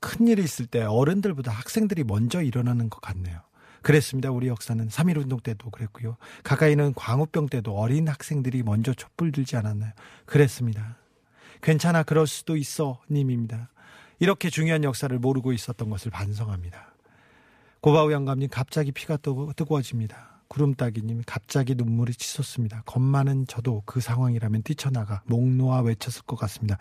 큰일이 0.00 0.42
있을 0.42 0.66
때 0.66 0.82
어른들보다 0.82 1.50
학생들이 1.50 2.04
먼저 2.04 2.42
일어나는 2.42 2.88
것 2.90 3.00
같네요. 3.00 3.40
그랬습니다. 3.82 4.30
우리 4.30 4.48
역사는 4.48 4.88
3.1운동 4.88 5.42
때도 5.42 5.70
그랬고요. 5.70 6.16
가까이는 6.42 6.94
광우병 6.94 7.48
때도 7.48 7.76
어린 7.76 8.08
학생들이 8.08 8.62
먼저 8.62 8.92
촛불 8.92 9.32
들지 9.32 9.56
않았나요? 9.56 9.92
그랬습니다. 10.26 10.96
괜찮아 11.62 12.02
그럴 12.02 12.26
수도 12.26 12.56
있어 12.56 13.00
님입니다. 13.10 13.70
이렇게 14.18 14.50
중요한 14.50 14.84
역사를 14.84 15.16
모르고 15.16 15.52
있었던 15.52 15.90
것을 15.90 16.10
반성합니다. 16.10 16.94
고바우 17.80 18.10
영감님 18.10 18.48
갑자기 18.50 18.90
피가 18.90 19.18
뜨거, 19.18 19.52
뜨거워집니다. 19.54 20.37
구름따기님 20.48 21.22
갑자기 21.26 21.74
눈물이 21.74 22.14
치솟습니다. 22.14 22.82
겁 22.86 23.00
많은 23.00 23.46
저도 23.46 23.82
그 23.86 24.00
상황이라면 24.00 24.62
뛰쳐나가 24.62 25.22
목 25.26 25.46
놓아 25.48 25.80
외쳤을 25.82 26.22
것 26.22 26.36
같습니다. 26.36 26.78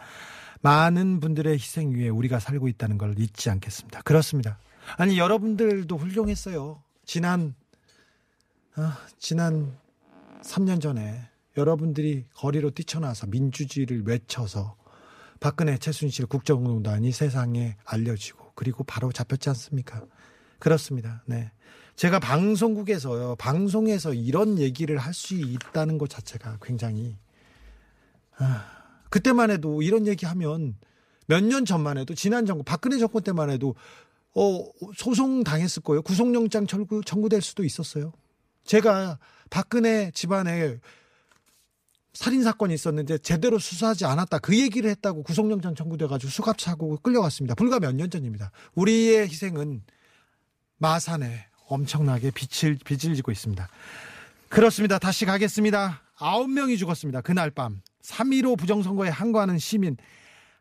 많은 0.61 1.19
분들의 1.19 1.53
희생 1.53 1.91
위에 1.91 2.09
우리가 2.09 2.39
살고 2.39 2.67
있다는 2.67 2.97
걸 2.97 3.17
잊지 3.19 3.49
않겠습니다. 3.49 4.01
그렇습니다. 4.01 4.57
아니 4.97 5.17
여러분들도 5.17 5.95
훌륭했어요. 5.97 6.81
지난 7.05 7.55
아, 8.75 8.97
지난 9.17 9.77
3년 10.41 10.81
전에 10.81 11.29
여러분들이 11.57 12.25
거리로 12.35 12.71
뛰쳐나와서 12.71 13.27
민주주의를 13.27 14.03
외쳐서 14.05 14.75
박근혜 15.39 15.77
최순실 15.77 16.27
국정농단이 16.27 17.11
세상에 17.11 17.75
알려지고 17.85 18.53
그리고 18.55 18.83
바로 18.83 19.11
잡혔지 19.11 19.49
않습니까? 19.49 20.03
그렇습니다. 20.59 21.23
네. 21.25 21.51
제가 21.97 22.19
방송국에서요, 22.19 23.35
방송에서 23.37 24.13
이런 24.13 24.59
얘기를 24.59 24.97
할 24.99 25.13
수 25.13 25.33
있다는 25.33 25.97
것 25.97 26.09
자체가 26.09 26.59
굉장히, 26.61 27.17
아, 28.37 28.65
그때만 29.09 29.49
해도 29.49 29.81
이런 29.81 30.05
얘기 30.05 30.25
하면 30.27 30.77
몇 31.25 31.41
년 31.43 31.65
전만 31.65 31.97
해도 31.97 32.13
지난 32.13 32.45
정권, 32.45 32.63
박근혜 32.63 32.99
정권 32.99 33.23
때만 33.23 33.49
해도, 33.49 33.73
어, 34.35 34.69
소송 34.95 35.43
당했을 35.43 35.81
거예요. 35.81 36.03
구속영장 36.03 36.67
청구, 36.67 37.01
청구될 37.03 37.41
수도 37.41 37.63
있었어요. 37.63 38.13
제가 38.63 39.17
박근혜 39.49 40.11
집안에 40.11 40.79
살인 42.13 42.43
사건이 42.43 42.75
있었는데 42.75 43.17
제대로 43.19 43.57
수사하지 43.57 44.05
않았다. 44.05 44.37
그 44.39 44.59
얘기를 44.59 44.89
했다고 44.91 45.23
구속영장 45.23 45.73
청구돼 45.73 46.05
가지고 46.07 46.29
수갑차고 46.29 46.97
끌려갔습니다. 46.97 47.55
불과 47.55 47.79
몇 47.79 47.93
년 47.95 48.11
전입니다. 48.11 48.51
우리의 48.75 49.27
희생은 49.29 49.81
마산에 50.77 51.46
엄청나게 51.67 52.31
빛을 52.31 52.77
빛을 52.83 53.15
지고 53.15 53.31
있습니다. 53.31 53.67
그렇습니다. 54.49 54.99
다시 54.99 55.25
가겠습니다. 55.25 56.01
아홉 56.17 56.49
명이 56.49 56.77
죽었습니다. 56.77 57.21
그날 57.21 57.51
밤 57.51 57.81
3.15 58.01 58.57
부정선거에 58.57 59.09
항거하는 59.09 59.57
시민 59.59 59.97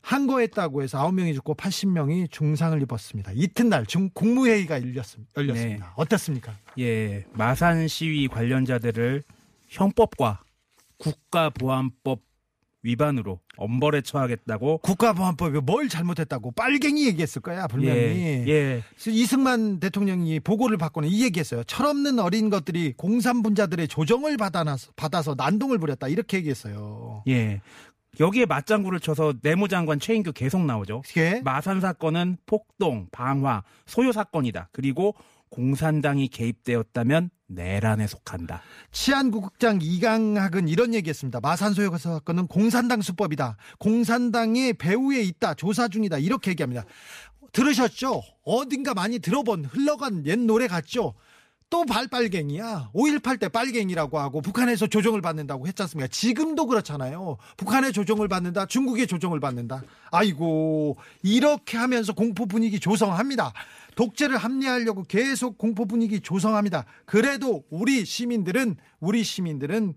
항거했다고 0.02 0.82
해서 0.82 0.98
아홉 0.98 1.14
명이 1.14 1.34
죽고 1.34 1.54
80명이 1.54 2.30
중상을 2.30 2.80
입었습니다. 2.82 3.32
이튿날 3.34 3.86
중 3.86 4.08
국무회의가 4.14 4.80
열렸습니다. 4.80 5.32
열렸습니다. 5.36 5.94
어떻습니까? 5.96 6.54
예, 6.78 7.24
마산 7.32 7.88
시위 7.88 8.28
관련자들을 8.28 9.24
형법과 9.68 10.42
국가보안법 10.98 12.20
위반으로 12.86 13.40
엄벌에 13.56 14.00
처하겠다고 14.02 14.78
국가보안법이 14.78 15.60
뭘 15.60 15.88
잘못했다고 15.88 16.52
빨갱이 16.52 17.06
얘기했을 17.06 17.42
거야 17.42 17.66
분명히. 17.66 17.98
예, 17.98 18.44
예. 18.48 18.82
이승만 19.06 19.80
대통령이 19.80 20.40
보고를 20.40 20.76
받고는 20.76 21.08
이 21.08 21.22
얘기했어요. 21.24 21.64
철없는 21.64 22.18
어린 22.18 22.48
것들이 22.48 22.94
공산 22.96 23.42
분자들의 23.42 23.88
조정을 23.88 24.36
받아서 24.36 24.90
받아서 24.96 25.34
난동을 25.36 25.78
부렸다 25.78 26.08
이렇게 26.08 26.38
얘기했어요. 26.38 27.22
예. 27.28 27.60
여기에 28.18 28.46
맞장구를 28.46 29.00
쳐서 29.00 29.34
내무장관 29.42 30.00
최인규 30.00 30.32
계속 30.32 30.64
나오죠. 30.64 31.02
예? 31.18 31.42
마산 31.44 31.80
사건은 31.80 32.38
폭동, 32.46 33.08
방화, 33.12 33.62
소요 33.84 34.12
사건이다. 34.12 34.70
그리고 34.72 35.14
공산당이 35.56 36.28
개입되었다면 36.28 37.30
내란에 37.48 38.06
속한다. 38.06 38.60
치안국장 38.92 39.78
이강학은 39.80 40.68
이런 40.68 40.92
얘기했습니다. 40.92 41.40
마산소요 41.40 41.96
사건은 41.96 42.46
공산당 42.46 43.00
수법이다. 43.00 43.56
공산당의 43.78 44.74
배후에 44.74 45.22
있다. 45.22 45.54
조사 45.54 45.88
중이다. 45.88 46.18
이렇게 46.18 46.50
얘기합니다. 46.50 46.84
들으셨죠? 47.52 48.20
어딘가 48.44 48.92
많이 48.92 49.18
들어본 49.18 49.64
흘러간 49.64 50.26
옛 50.26 50.38
노래 50.38 50.66
같죠? 50.66 51.14
또 51.68 51.84
발빨갱이야. 51.84 52.90
5.18 52.94 53.40
때 53.40 53.48
빨갱이라고 53.48 54.18
하고 54.18 54.40
북한에서 54.40 54.86
조정을 54.86 55.20
받는다고 55.20 55.66
했지 55.66 55.82
않습니까? 55.82 56.06
지금도 56.08 56.66
그렇잖아요. 56.66 57.38
북한의 57.56 57.92
조정을 57.92 58.28
받는다. 58.28 58.66
중국의 58.66 59.08
조정을 59.08 59.40
받는다. 59.40 59.82
아이고, 60.12 60.96
이렇게 61.22 61.76
하면서 61.76 62.12
공포 62.12 62.46
분위기 62.46 62.78
조성합니다. 62.78 63.52
독재를 63.96 64.36
합리화하려고 64.36 65.02
계속 65.04 65.58
공포 65.58 65.86
분위기 65.86 66.20
조성합니다. 66.20 66.84
그래도 67.04 67.64
우리 67.70 68.04
시민들은, 68.04 68.76
우리 69.00 69.24
시민들은 69.24 69.94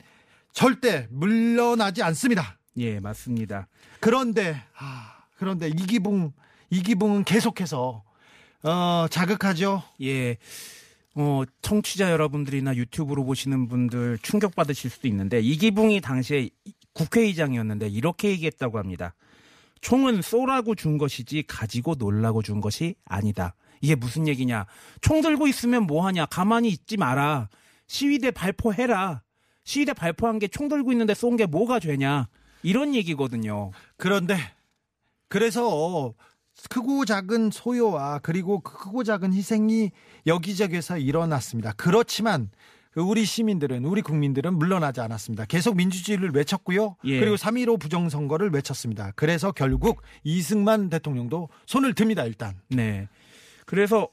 절대 0.53 1.08
물러나지 1.12 2.01
않습니다. 2.01 2.58
예, 2.77 2.99
맞습니다. 2.99 3.67
그런데, 3.99 4.60
아, 4.75 5.17
그런데 5.38 5.67
이기붕, 5.67 6.34
이기붕은 6.71 7.25
계속해서, 7.25 8.03
어, 8.63 9.05
자극하죠. 9.10 9.84
예. 10.01 10.38
어, 11.21 11.43
청취자 11.62 12.12
여러분들이나 12.12 12.77
유튜브로 12.77 13.25
보시는 13.25 13.67
분들 13.67 14.19
충격받으실 14.21 14.89
수도 14.89 15.10
있는데 15.10 15.41
이기붕이 15.41 15.99
당시에 15.99 16.49
국회의장이었는데 16.93 17.89
이렇게 17.89 18.29
얘기했다고 18.29 18.77
합니다. 18.79 19.13
총은 19.82 20.21
쏘라고 20.21 20.75
준 20.75 20.97
것이지 20.97 21.43
가지고 21.45 21.95
놀라고 21.95 22.41
준 22.41 22.62
것이 22.62 22.95
아니다. 23.03 23.53
이게 23.82 23.95
무슨 23.95 24.29
얘기냐? 24.29 24.65
총 25.01 25.19
들고 25.21 25.47
있으면 25.47 25.84
뭐 25.84 26.05
하냐? 26.08 26.25
가만히 26.27 26.69
있지 26.69 26.95
마라. 26.95 27.49
시위대 27.88 28.32
발포해라. 28.32 29.21
시위대 29.65 29.93
발포한 29.93 30.39
게 30.39 30.47
총 30.47 30.69
들고 30.69 30.93
있는데 30.93 31.13
쏜 31.13 31.36
게 31.36 31.45
뭐가 31.45 31.82
죄냐? 31.82 32.29
이런 32.63 32.95
얘기거든요. 32.95 33.71
그런데 33.97 34.38
그래서 35.27 36.13
크고 36.69 37.06
작은 37.06 37.52
소요와 37.52 38.19
그리고 38.19 38.60
크고 38.60 39.04
작은 39.04 39.34
희생이 39.34 39.91
여기저기서 40.28 40.98
일어났습니다. 40.98 41.74
그렇지만 41.78 42.50
우리 42.95 43.24
시민들은 43.24 43.86
우리 43.86 44.02
국민들은 44.02 44.56
물러나지 44.56 45.00
않았습니다. 45.00 45.45
계속 45.45 45.78
민주주의를 45.78 46.32
외쳤고요. 46.32 46.95
예. 47.06 47.19
그리고 47.19 47.36
3.15 47.36 47.80
부정선거를 47.80 48.50
외쳤습니다. 48.52 49.12
그래서 49.15 49.52
결국 49.52 50.02
이승만 50.24 50.89
대통령도 50.89 51.50
손을 51.65 51.93
듭니다. 51.93 52.26
일단. 52.26 52.60
네. 52.69 53.08
그래서 53.65 54.10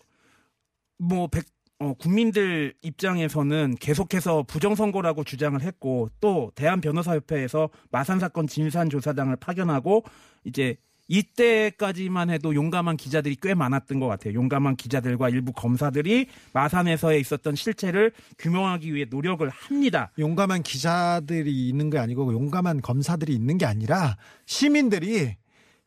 뭐 0.99 1.27
백, 1.27 1.47
어, 1.79 1.95
국민들 1.95 2.75
입장에서는 2.83 3.77
계속해서 3.81 4.45
부정선거라고 4.45 5.25
주장을 5.25 5.61
했고 5.61 6.11
또 6.21 6.53
대한변호사협회에서 6.55 7.71
마산 7.91 8.21
사건 8.21 8.47
진상조사단을 8.47 9.37
파견하고 9.37 10.05
이제 10.45 10.77
이때까지만 11.09 12.31
해도 12.31 12.55
용감한 12.55 12.97
기자들이 12.97 13.37
꽤 13.41 13.55
많았던 13.55 14.01
것 14.01 14.07
같아요. 14.07 14.35
용감한 14.35 14.77
기자들과 14.77 15.29
일부 15.29 15.53
검사들이 15.53 16.27
마산에서의 16.53 17.21
있었던 17.21 17.55
실체를 17.55 18.13
규명하기 18.39 18.95
위해 18.95 19.07
노력을 19.09 19.49
합니다. 19.49 20.11
용감한 20.19 20.63
기자들이 20.63 21.69
있는 21.69 21.91
게 21.91 21.99
아니고 21.99 22.33
용감한 22.33 22.83
검사들이 22.83 23.35
있는 23.35 23.59
게 23.59 23.67
아니라 23.67 24.17
시민들이 24.47 25.37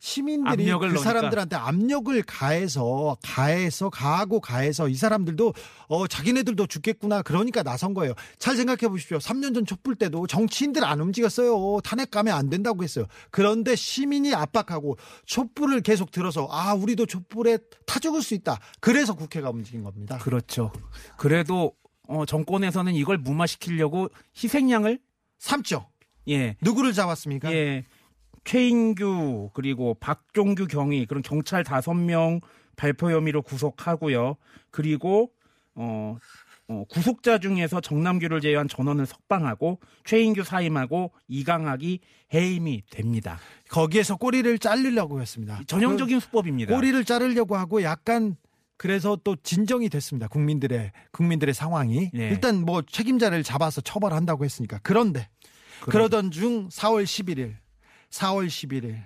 시민들이 0.00 0.64
그 0.64 0.70
넣으니까. 0.70 1.02
사람들한테 1.02 1.56
압력을 1.56 2.22
가해서 2.22 3.16
가해서 3.22 3.90
가하고 3.90 4.40
가해서 4.40 4.88
이 4.88 4.94
사람들도 4.94 5.52
어 5.88 6.06
자기네들도 6.06 6.66
죽겠구나 6.66 7.20
그러니까 7.22 7.62
나선 7.62 7.92
거예요. 7.92 8.14
잘 8.38 8.56
생각해 8.56 8.88
보십시오. 8.88 9.18
3년 9.18 9.54
전 9.54 9.66
촛불 9.66 9.94
때도 9.94 10.26
정치인들 10.26 10.82
안 10.84 11.00
움직였어요. 11.00 11.80
탄핵 11.84 12.10
가면 12.10 12.34
안 12.34 12.48
된다고 12.48 12.82
했어요. 12.82 13.06
그런데 13.30 13.76
시민이 13.76 14.34
압박하고 14.34 14.96
촛불을 15.26 15.82
계속 15.82 16.10
들어서 16.10 16.48
아 16.50 16.72
우리도 16.72 17.04
촛불에 17.04 17.58
타 17.86 18.00
죽을 18.00 18.22
수 18.22 18.32
있다. 18.34 18.58
그래서 18.80 19.14
국회가 19.14 19.50
움직인 19.50 19.84
겁니다. 19.84 20.16
그렇죠. 20.18 20.72
그래도 21.18 21.72
어, 22.08 22.24
정권에서는 22.24 22.94
이걸 22.94 23.18
무마시키려고 23.18 24.08
희생양을 24.42 24.98
삼죠. 25.38 25.86
예. 26.28 26.56
누구를 26.62 26.92
잡았습니까? 26.94 27.52
예. 27.52 27.84
최인규 28.44 29.50
그리고 29.54 29.94
박종규 29.94 30.66
경위 30.66 31.06
그런 31.06 31.22
경찰 31.22 31.64
다섯 31.64 31.94
명 31.94 32.40
발표 32.76 33.10
혐의로 33.10 33.42
구속하고요. 33.42 34.36
그리고 34.70 35.30
어, 35.74 36.16
어, 36.68 36.84
구속자 36.88 37.38
중에서 37.38 37.80
정남규를 37.80 38.40
제외한 38.40 38.68
전원을 38.68 39.04
석방하고 39.06 39.80
최인규 40.04 40.44
사임하고 40.44 41.12
이강학이 41.28 42.00
해임이 42.32 42.84
됩니다. 42.90 43.38
거기에서 43.68 44.16
꼬리를 44.16 44.58
자르려고 44.58 45.20
했습니다. 45.20 45.60
전형적인 45.66 46.20
수법입니다. 46.20 46.74
꼬리를 46.74 47.04
자르려고 47.04 47.56
하고 47.56 47.82
약간 47.82 48.36
그래서 48.76 49.18
또 49.22 49.36
진정이 49.36 49.88
됐습니다. 49.90 50.28
국민들의 50.28 50.92
국민들의 51.10 51.52
상황이 51.52 52.10
네. 52.14 52.28
일단 52.30 52.64
뭐 52.64 52.82
책임자를 52.82 53.42
잡아서 53.42 53.80
처벌한다고 53.80 54.44
했으니까 54.44 54.78
그런데 54.82 55.28
그러던 55.82 56.30
중 56.30 56.68
4월 56.68 57.04
11일 57.04 57.56
4월 58.10 58.46
11일 58.46 59.04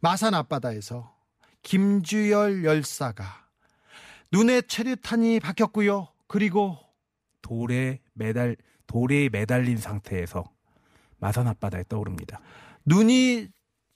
마산 0.00 0.34
앞바다에서 0.34 1.14
김주열 1.62 2.64
열사가 2.64 3.46
눈에 4.30 4.60
체류탄이 4.62 5.40
박혔고요. 5.40 6.08
그리고 6.26 6.78
돌에 7.42 8.00
매달 8.12 8.56
돌에 8.86 9.28
매달린 9.28 9.78
상태에서 9.78 10.44
마산 11.18 11.48
앞바다에 11.48 11.84
떠오릅니다. 11.88 12.40
눈이 12.84 13.48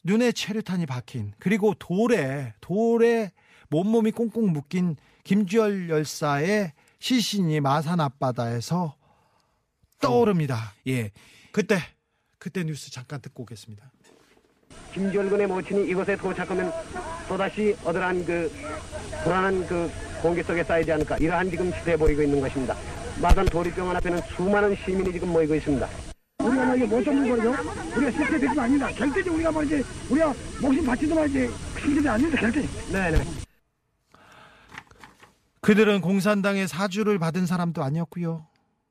눈에 0.02 0.32
체류탄이 0.32 0.86
박힌 0.86 1.32
그리고 1.38 1.74
돌에 1.74 2.54
돌에 2.60 3.32
몸몸이 3.68 4.10
꽁꽁 4.12 4.52
묶인 4.52 4.96
김주열 5.24 5.90
열사의 5.90 6.72
시신이 6.98 7.60
마산 7.60 8.00
앞바다에서 8.00 8.96
떠오릅니다. 10.00 10.72
예. 10.88 11.10
그때 11.52 11.78
그때 12.38 12.64
뉴스 12.64 12.90
잠깐 12.90 13.20
듣고 13.20 13.42
오겠습니다. 13.42 13.92
김절근의 14.92 15.46
모친이 15.46 15.88
이곳에 15.88 16.16
도착하면 16.16 16.72
또다시 17.28 17.76
어떠한 17.84 18.24
그 18.24 18.52
불안한 19.24 19.66
그 19.66 19.90
공기 20.22 20.42
속에 20.42 20.62
쌓이지 20.62 20.92
않을까 20.92 21.16
이러한 21.18 21.50
지금 21.50 21.72
시대에 21.72 21.96
보이고 21.96 22.22
있는 22.22 22.40
것입니다. 22.40 22.74
마산 23.20 23.44
도립병원 23.46 23.96
앞에는 23.96 24.20
수많은 24.34 24.76
시민이 24.84 25.12
지금 25.12 25.28
모이고 25.28 25.54
있습니다. 25.54 25.88
우리가 26.42 26.64
뭐 26.64 26.74
이게 26.74 26.86
못 26.86 27.04
잡는 27.04 27.28
거죠? 27.28 27.50
우리가 27.96 28.10
실제 28.10 28.38
되지 28.38 28.60
아닙니다. 28.60 28.88
결대지 28.88 29.28
우리가 29.30 29.50
뭐 29.50 29.62
이제 29.62 29.82
우리가 30.08 30.34
목숨 30.60 30.84
바치더만 30.86 31.28
이제 31.28 31.50
실제지 31.78 32.08
아닙니다. 32.08 32.40
결대. 32.40 32.62
네네. 32.92 33.24
그들은 35.60 36.00
공산당의 36.00 36.66
사주를 36.68 37.18
받은 37.18 37.46
사람도 37.46 37.82
아니었고요. 37.82 38.49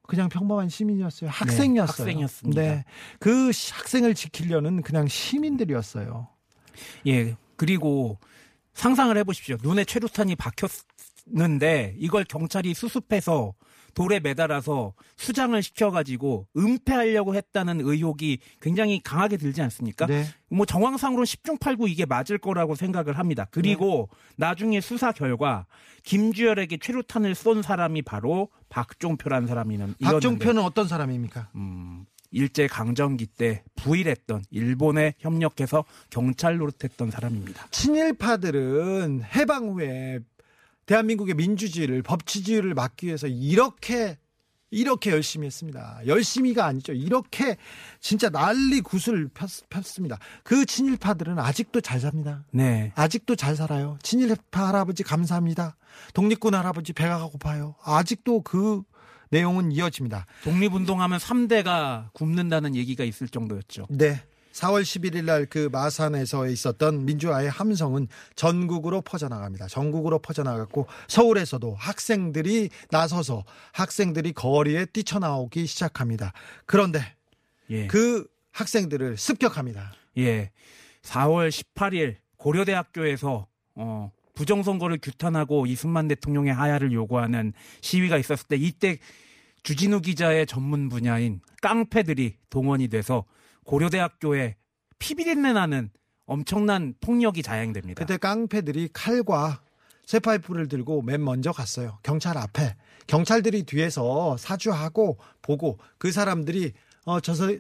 그냥 0.10 0.28
평범한 0.28 0.70
시민이었어요. 0.70 1.30
학생이었어요. 1.30 1.96
네, 1.98 2.02
학생이었습니다. 2.04 2.62
네. 2.62 2.84
그 3.20 3.52
시- 3.52 3.72
학생을 3.74 4.16
지키려는 4.16 4.82
그냥 4.82 5.08
시민들이었어요. 5.08 6.28
예. 7.06 7.36
그리고 7.56 8.18
상상을 8.74 9.16
해보십시오. 9.18 9.58
눈에 9.62 9.86
최루탄이 9.86 10.36
박혔는데 10.36 11.96
이걸 12.00 12.24
경찰이 12.24 12.74
수습해서 12.74 13.54
돌에 14.00 14.22
매달아서 14.22 14.94
수장을 15.18 15.62
시켜가지고 15.62 16.48
은폐하려고 16.56 17.36
했다는 17.36 17.82
의혹이 17.82 18.40
굉장히 18.62 19.02
강하게 19.04 19.36
들지 19.36 19.62
않습니까? 19.62 20.06
네. 20.06 20.24
뭐 20.50 20.66
정황상으로 20.66 21.24
10중 21.24 21.60
8구 21.60 21.90
이게 21.90 22.06
맞을 22.06 22.38
거라고 22.38 22.76
생각을 22.76 23.18
합니다. 23.18 23.46
그리고 23.52 24.08
나중에 24.38 24.80
수사 24.80 25.12
결과 25.12 25.66
김주열에게 26.04 26.78
최루탄을 26.78 27.36
쏜 27.36 27.62
사람이 27.62 28.04
바로 28.04 28.48
박종표라는 28.70 29.50
사람이는 29.50 29.96
박종표는 30.02 30.64
어떤 30.64 30.88
사람입니까? 30.88 31.50
음, 31.56 32.06
일제 32.32 32.68
강점기 32.68 33.26
때 33.26 33.64
부일했던 33.76 34.44
일본에 34.50 35.14
협력해서 35.20 35.84
경찰 36.10 36.58
노릇했던 36.58 37.12
사람입니다. 37.12 37.68
친일파들은 37.72 39.24
해방 39.36 39.72
후에 39.72 40.20
대한민국의 40.90 41.36
민주주의를 41.36 42.02
법치주의를 42.02 42.74
막기 42.74 43.06
위해서 43.06 43.28
이렇게 43.28 44.18
이렇게 44.72 45.12
열심히 45.12 45.46
했습니다. 45.46 46.00
열심히가 46.06 46.66
아니죠. 46.66 46.94
이렇게 46.94 47.58
진짜 48.00 48.30
난리 48.30 48.82
구슬 48.82 49.28
폈, 49.28 49.48
폈습니다. 49.70 50.18
그 50.44 50.66
친일파들은 50.66 51.38
아직도 51.38 51.82
잘 51.82 52.00
삽니다. 52.00 52.44
네. 52.52 52.92
아직도 52.96 53.36
잘 53.36 53.56
살아요. 53.56 53.98
친일파 54.02 54.68
할아버지 54.68 55.04
감사합니다. 55.04 55.76
독립군 56.14 56.56
할아버지 56.56 56.94
배가 56.94 57.24
고파요. 57.26 57.76
아직도 57.84 58.42
그 58.42 58.82
내용은 59.30 59.72
이어집니다. 59.72 60.26
독립운동하면 60.44 61.20
3대가 61.20 62.12
굶는다는 62.14 62.76
얘기가 62.76 63.04
있을 63.04 63.28
정도였죠. 63.28 63.86
네. 63.90 64.24
4월 64.54 64.82
11일 64.82 65.26
날 65.26 65.46
그 65.50 65.70
마산에서 65.72 66.48
있었던 66.48 67.06
민주화의 67.06 67.50
함성은 67.50 68.08
전국으로 68.36 69.02
퍼져나갑니다. 69.02 69.68
전국으로 69.68 70.20
퍼져나갔고 70.20 70.88
서울에서도 71.08 71.76
학생들이 71.76 72.70
나서서 72.92 73.44
학생들이 73.74 74.34
거리에 74.34 74.86
뛰쳐나오기 74.86 75.66
시작합니다. 75.66 76.34
그런데 76.66 77.00
예. 77.70 77.88
그 77.88 78.28
학생들을 78.52 79.18
습격합니다. 79.18 79.94
예. 80.18 80.52
4월 81.02 81.50
18일 81.50 82.18
고려대학교에서 82.38 83.48
어 83.76 84.12
부정선거를 84.36 85.00
규탄하고 85.02 85.66
이승만 85.66 86.08
대통령의 86.08 86.54
하야를 86.54 86.92
요구하는 86.92 87.54
시위가 87.82 88.18
있었을 88.18 88.48
때 88.48 88.56
이때 88.56 89.00
주진우 89.64 90.02
기자의 90.02 90.46
전문 90.46 90.90
분야인 90.90 91.42
깡패들이 91.62 92.36
동원이 92.50 92.88
돼서 92.88 93.26
고려대학교에 93.70 94.56
피비린내 94.98 95.54
나는 95.54 95.92
엄청난 96.26 96.96
폭력이 97.02 97.44
자행됩니다. 97.44 98.04
그때 98.04 98.18
깡패들이 98.18 98.90
칼과 98.94 99.62
쇠파이프를 100.08 100.68
들고 100.68 101.04
맨 101.04 101.24
먼저 101.24 101.52
갔어요. 101.52 102.00
경찰 102.02 102.36
앞에. 102.36 102.76
경찰들이 103.06 103.64
뒤에서 103.64 104.38
사주하고 104.38 105.20
보고 105.44 105.78
그 106.00 106.12
사람들이 106.12 106.74
어 107.06 107.20
저서 107.20 107.56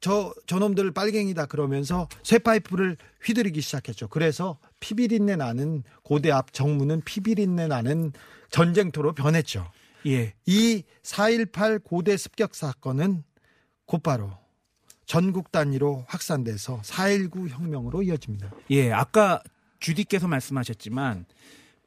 저 0.00 0.34
저놈들 0.46 0.90
빨갱이다 0.92 1.46
그러면서 1.46 2.06
쇠파이프를 2.22 2.98
휘두르기 3.22 3.62
시작했죠. 3.62 4.08
그래서 4.08 4.58
피비린내 4.80 5.36
나는 5.36 5.82
고대 6.02 6.30
앞 6.30 6.52
정문은 6.52 7.02
피비린내 7.06 7.68
나는 7.68 8.12
전쟁터로 8.50 9.14
변했죠. 9.14 9.70
예. 10.06 10.34
이 10.44 10.82
4.18 11.02 11.84
고대 11.84 12.18
습격 12.18 12.54
사건은 12.54 13.24
곧바로 13.86 14.39
전국 15.10 15.50
단위로 15.50 16.04
확산돼서 16.06 16.80
4.19 16.82 17.48
혁명으로 17.48 18.04
이어집니다. 18.04 18.48
예, 18.70 18.92
아까 18.92 19.42
주디께서 19.80 20.28
말씀하셨지만 20.28 21.26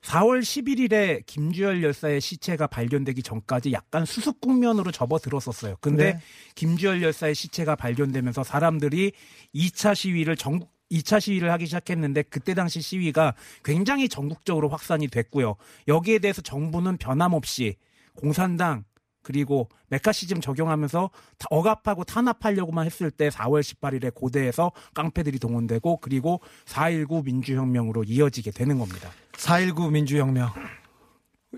4월 0.01 0.41
11일에 0.41 1.25
김주열 1.25 1.81
열사의 1.83 2.19
시체가 2.19 2.67
발견되기 2.67 3.23
전까지 3.23 3.71
약간 3.71 4.03
수습 4.03 4.41
국면으로 4.41 4.91
접어들었었어요. 4.91 5.77
근데 5.79 6.15
네. 6.15 6.19
김주열 6.55 7.01
열사의 7.01 7.33
시체가 7.33 7.77
발견되면서 7.77 8.43
사람들이 8.43 9.13
2차 9.55 9.95
시위를 9.95 10.35
전국 10.35 10.69
2차 10.91 11.21
시위를 11.21 11.49
하기 11.53 11.67
시작했는데 11.67 12.23
그때 12.23 12.53
당시 12.53 12.81
시위가 12.81 13.35
굉장히 13.63 14.09
전국적으로 14.09 14.67
확산이 14.67 15.07
됐고요. 15.07 15.55
여기에 15.87 16.19
대해서 16.19 16.41
정부는 16.41 16.97
변함없이 16.97 17.77
공산당 18.15 18.83
그리고 19.23 19.69
메카시즘 19.87 20.41
적용하면서 20.41 21.09
다 21.37 21.47
억압하고 21.49 22.03
탄압하려고만 22.03 22.85
했을 22.85 23.09
때 23.09 23.29
4월 23.29 23.61
18일에 23.61 24.13
고대에서 24.13 24.71
깡패들이 24.93 25.39
동원되고 25.39 25.97
그리고 25.97 26.41
4.19 26.65 27.25
민주혁명으로 27.25 28.03
이어지게 28.03 28.51
되는 28.51 28.77
겁니다. 28.77 29.09
4.19 29.33 29.91
민주혁명. 29.91 30.51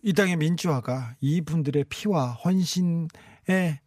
이 0.04 0.14
땅의 0.14 0.38
민주화가 0.38 1.16
이분들의 1.20 1.86
피와 1.90 2.34
헌신에 2.34 3.82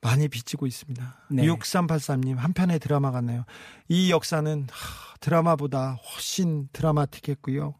많이 0.00 0.28
비치고 0.28 0.66
있습니다. 0.66 1.26
네. 1.30 1.42
6383님 1.44 2.36
한 2.36 2.52
편의 2.52 2.78
드라마 2.78 3.10
같네요. 3.10 3.44
이 3.88 4.10
역사는 4.10 4.66
하, 4.70 5.16
드라마보다 5.20 5.94
훨씬 5.94 6.68
드라마틱했고요. 6.72 7.74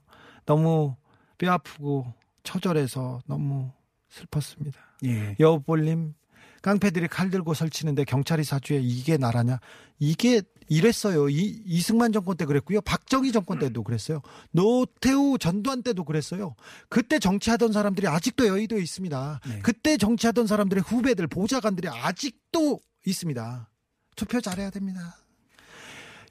너무 0.45 0.97
뼈아프고 1.39 2.13
처절해서 2.43 3.21
너무 3.27 3.71
슬펐습니다. 4.09 4.81
예. 5.05 5.37
여우볼님 5.39 6.15
깡패들이 6.63 7.09
칼 7.09 7.31
들고 7.31 7.55
설치는데 7.55 8.05
경찰이 8.05 8.45
사주에 8.45 8.81
이게 8.83 9.17
나라냐? 9.17 9.61
이게 9.99 10.43
이랬어요. 10.69 11.29
이, 11.29 11.63
이승만 11.65 12.13
정권 12.13 12.37
때 12.37 12.45
그랬고요. 12.45 12.81
박정희 12.83 13.33
정권 13.33 13.59
때도 13.59 13.83
그랬어요. 13.83 14.21
노태우 14.51 15.39
전두환 15.39 15.83
때도 15.83 16.05
그랬어요. 16.05 16.55
그때 16.89 17.19
정치하던 17.19 17.73
사람들이 17.73 18.07
아직도 18.07 18.47
여의도에 18.47 18.81
있습니다. 18.83 19.41
네. 19.49 19.59
그때 19.61 19.97
정치하던 19.97 20.47
사람들의 20.47 20.83
후배들, 20.87 21.27
보좌관들이 21.27 21.89
아직도 21.89 22.81
있습니다. 23.07 23.71
투표 24.17 24.41
잘해야 24.41 24.71
됩니다. 24.71 25.17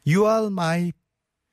You 0.06 0.26
are 0.30 0.48
my 0.48 0.92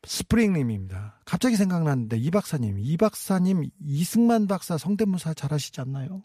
스프링님입니다. 0.06 1.20
갑자기 1.24 1.56
생각났는데 1.56 2.16
이 2.18 2.30
박사님, 2.30 2.78
이 2.78 2.96
박사님 2.96 3.70
이승만 3.84 4.46
박사 4.46 4.78
성대모사 4.78 5.34
잘하시지 5.34 5.80
않나요? 5.80 6.22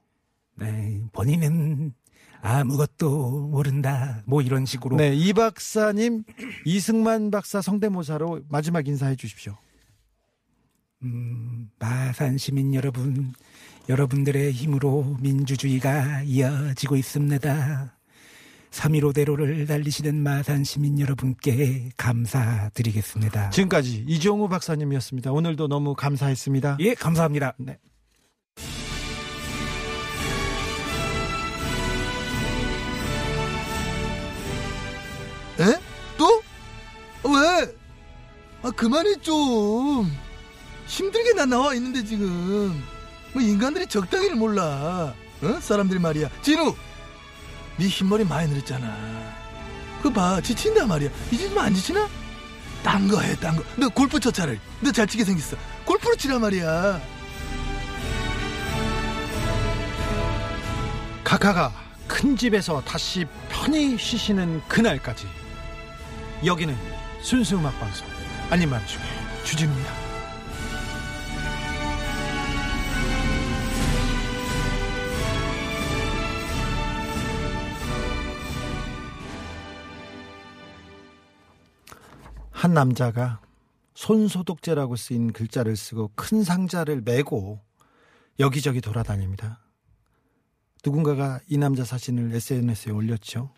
네, 0.55 1.01
본인은 1.13 1.93
아무것도 2.41 3.49
모른다. 3.49 4.23
뭐 4.25 4.41
이런 4.41 4.65
식으로. 4.65 4.97
네, 4.97 5.15
이 5.15 5.33
박사님 5.33 6.23
이승만 6.65 7.31
박사 7.31 7.61
성대모사로 7.61 8.41
마지막 8.49 8.87
인사해 8.87 9.15
주십시오. 9.15 9.57
음, 11.03 11.69
마산 11.79 12.37
시민 12.37 12.73
여러분, 12.73 13.33
여러분들의 13.87 14.51
힘으로 14.51 15.17
민주주의가 15.21 16.23
이어지고 16.23 16.97
있습니다. 16.97 17.98
3.15 18.71 19.13
대로를 19.13 19.65
달리시는 19.65 20.21
마산 20.21 20.63
시민 20.63 20.99
여러분께 20.99 21.89
감사드리겠습니다. 21.97 23.49
지금까지 23.49 24.05
이종우 24.07 24.47
박사님이었습니다. 24.47 25.31
오늘도 25.31 25.67
너무 25.67 25.95
감사했습니다. 25.95 26.77
예, 26.79 26.93
감사합니다. 26.93 27.55
네. 27.57 27.77
에? 35.59 35.77
또? 36.17 36.25
어, 37.23 37.29
왜? 37.29 37.75
아 38.61 38.71
그만해 38.71 39.15
좀 39.21 40.09
힘들게 40.85 41.33
나 41.33 41.45
나와 41.45 41.73
있는데 41.75 42.03
지금 42.03 42.81
뭐 43.33 43.41
인간들이 43.41 43.87
적당히를 43.87 44.35
몰라 44.35 45.13
어? 45.41 45.59
사람들이 45.61 45.99
말이야 45.99 46.29
진우 46.41 46.75
네 47.79 47.87
흰머리 47.87 48.25
많이 48.25 48.49
늘었잖아. 48.51 48.95
그거 50.01 50.13
봐 50.13 50.41
지친다 50.41 50.85
말이야. 50.85 51.09
이제 51.31 51.47
좀안 51.49 51.73
지치나? 51.73 52.07
딴 52.83 53.07
거 53.07 53.21
해 53.21 53.35
딴 53.39 53.55
거. 53.55 53.63
너 53.77 53.89
골프 53.89 54.19
쳐 54.19 54.31
차라리. 54.31 54.59
너 54.81 54.91
잘 54.91 55.07
치게 55.07 55.23
생겼어. 55.25 55.57
골프로 55.85 56.15
치라 56.15 56.39
말이야. 56.39 57.01
카카가 61.23 61.71
큰 62.07 62.35
집에서 62.35 62.81
다시 62.85 63.25
편히 63.49 63.97
쉬시는 63.97 64.61
그날까지. 64.67 65.27
여기는 66.45 66.75
순수 67.21 67.57
음악 67.57 67.77
방송. 67.79 68.07
아닌 68.49 68.69
밤중에 68.69 69.03
주진우입니다. 69.43 69.93
남자가 82.79 83.41
손소독제라고 83.93 84.95
쓰인 84.95 85.33
글자를 85.33 85.75
쓰고 85.75 86.11
큰 86.15 86.45
상자를 86.45 87.01
메고 87.01 87.59
여기저기 88.39 88.79
돌아다닙니다. 88.79 89.59
누군가가 90.85 91.41
이 91.47 91.57
남자 91.57 91.83
사진을 91.83 92.33
SNS에 92.33 92.93
올렸죠. 92.93 93.51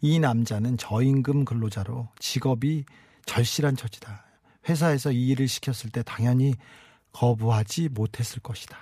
이 0.00 0.20
남자는 0.20 0.76
저임금 0.78 1.44
근로자로 1.44 2.08
직업이 2.20 2.84
절실한 3.26 3.74
처지다. 3.74 4.24
회사에서 4.68 5.10
이 5.10 5.30
일을 5.30 5.48
시켰을 5.48 5.90
때 5.90 6.04
당연히 6.04 6.54
거부하지 7.10 7.88
못했을 7.88 8.38
것이다. 8.40 8.78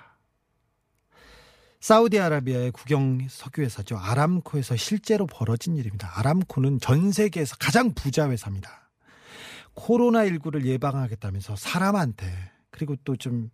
사우디아라비아의 1.80 2.72
국영 2.72 3.26
석유회사죠. 3.26 3.96
아람코에서 3.96 4.76
실제로 4.76 5.26
벌어진 5.26 5.76
일입니다. 5.76 6.12
아람코는 6.18 6.78
전 6.80 7.10
세계에서 7.10 7.56
가장 7.58 7.94
부자 7.94 8.28
회사입니다. 8.28 8.81
코로나19를 9.74 10.64
예방하겠다면서 10.64 11.56
사람한테 11.56 12.26
그리고 12.70 12.96
또좀 13.04 13.50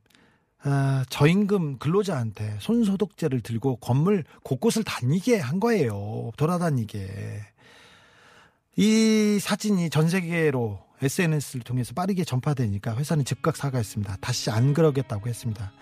아, 0.62 1.04
저임금 1.08 1.78
근로자한테 1.78 2.56
손소독제를 2.60 3.40
들고 3.40 3.76
건물 3.76 4.24
곳곳을 4.42 4.82
다니게 4.82 5.38
한 5.38 5.60
거예요. 5.60 6.30
돌아다니게. 6.36 7.40
이 8.76 9.38
사진이 9.40 9.90
전 9.90 10.08
세계로 10.08 10.80
SNS를 11.00 11.62
통해서 11.62 11.94
빠르게 11.94 12.24
전파되니까 12.24 12.96
회사는 12.96 13.24
즉각 13.24 13.56
사과했습니다. 13.56 14.18
다시 14.20 14.50
안 14.50 14.74
그러겠다고 14.74 15.28
했습니다. 15.28 15.72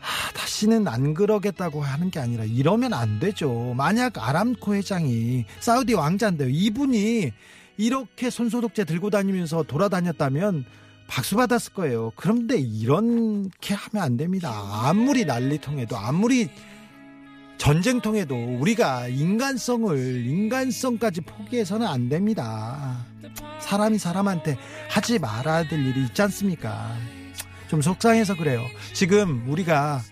아, 0.00 0.32
다시는 0.32 0.86
안 0.86 1.14
그러겠다고 1.14 1.82
하는 1.82 2.10
게 2.10 2.20
아니라 2.20 2.44
이러면 2.44 2.92
안 2.92 3.18
되죠. 3.18 3.74
만약 3.76 4.16
아람코 4.16 4.76
회장이 4.76 5.44
사우디 5.58 5.94
왕자인데요. 5.94 6.48
이분이 6.48 7.32
이렇게 7.76 8.30
손소독제 8.30 8.84
들고 8.84 9.10
다니면서 9.10 9.62
돌아다녔다면 9.64 10.64
박수 11.08 11.36
받았을 11.36 11.72
거예요. 11.72 12.12
그런데 12.16 12.58
이렇게 12.58 13.74
하면 13.74 14.04
안 14.04 14.16
됩니다. 14.16 14.52
아무리 14.84 15.24
난리통해도 15.24 15.96
아무리 15.96 16.48
전쟁통해도 17.58 18.58
우리가 18.60 19.08
인간성을 19.08 20.26
인간성까지 20.26 21.22
포기해서는 21.22 21.86
안 21.86 22.08
됩니다. 22.08 23.04
사람이 23.60 23.98
사람한테 23.98 24.58
하지 24.90 25.18
말아야 25.18 25.68
될 25.68 25.84
일이 25.86 26.04
있지 26.04 26.22
않습니까? 26.22 26.94
좀 27.68 27.82
속상해서 27.82 28.36
그래요. 28.36 28.64
지금 28.92 29.48
우리가 29.48 30.02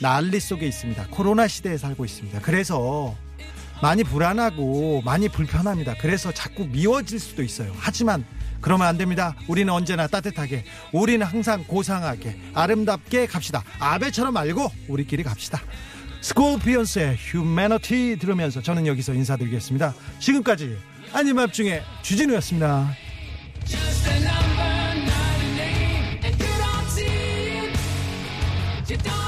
난리 0.00 0.40
속에 0.40 0.66
있습니다. 0.66 1.08
코로나 1.10 1.46
시대에 1.46 1.76
살고 1.76 2.04
있습니다. 2.04 2.40
그래서 2.40 3.14
많이 3.82 4.04
불안하고 4.04 5.02
많이 5.04 5.28
불편합니다. 5.28 5.94
그래서 6.00 6.32
자꾸 6.32 6.66
미워질 6.66 7.18
수도 7.18 7.42
있어요. 7.42 7.72
하지만 7.76 8.24
그러면 8.60 8.86
안 8.86 8.96
됩니다. 8.96 9.34
우리는 9.46 9.70
언제나 9.70 10.06
따뜻하게, 10.06 10.64
우리는 10.92 11.26
항상 11.26 11.64
고상하게, 11.64 12.38
아름답게 12.54 13.26
갑시다. 13.26 13.62
아베처럼 13.78 14.32
말고 14.32 14.72
우리끼리 14.88 15.22
갑시다. 15.22 15.60
스콜피언스의 16.22 17.16
휴메너티 17.18 18.16
들으면서 18.18 18.62
저는 18.62 18.86
여기서 18.86 19.12
인사드리겠습니다. 19.12 19.94
지금까지 20.18 20.78
아님 21.12 21.38
앞중에 21.38 21.82
주진우였습니다. 22.02 22.96
You 28.86 28.98
don't 28.98 29.23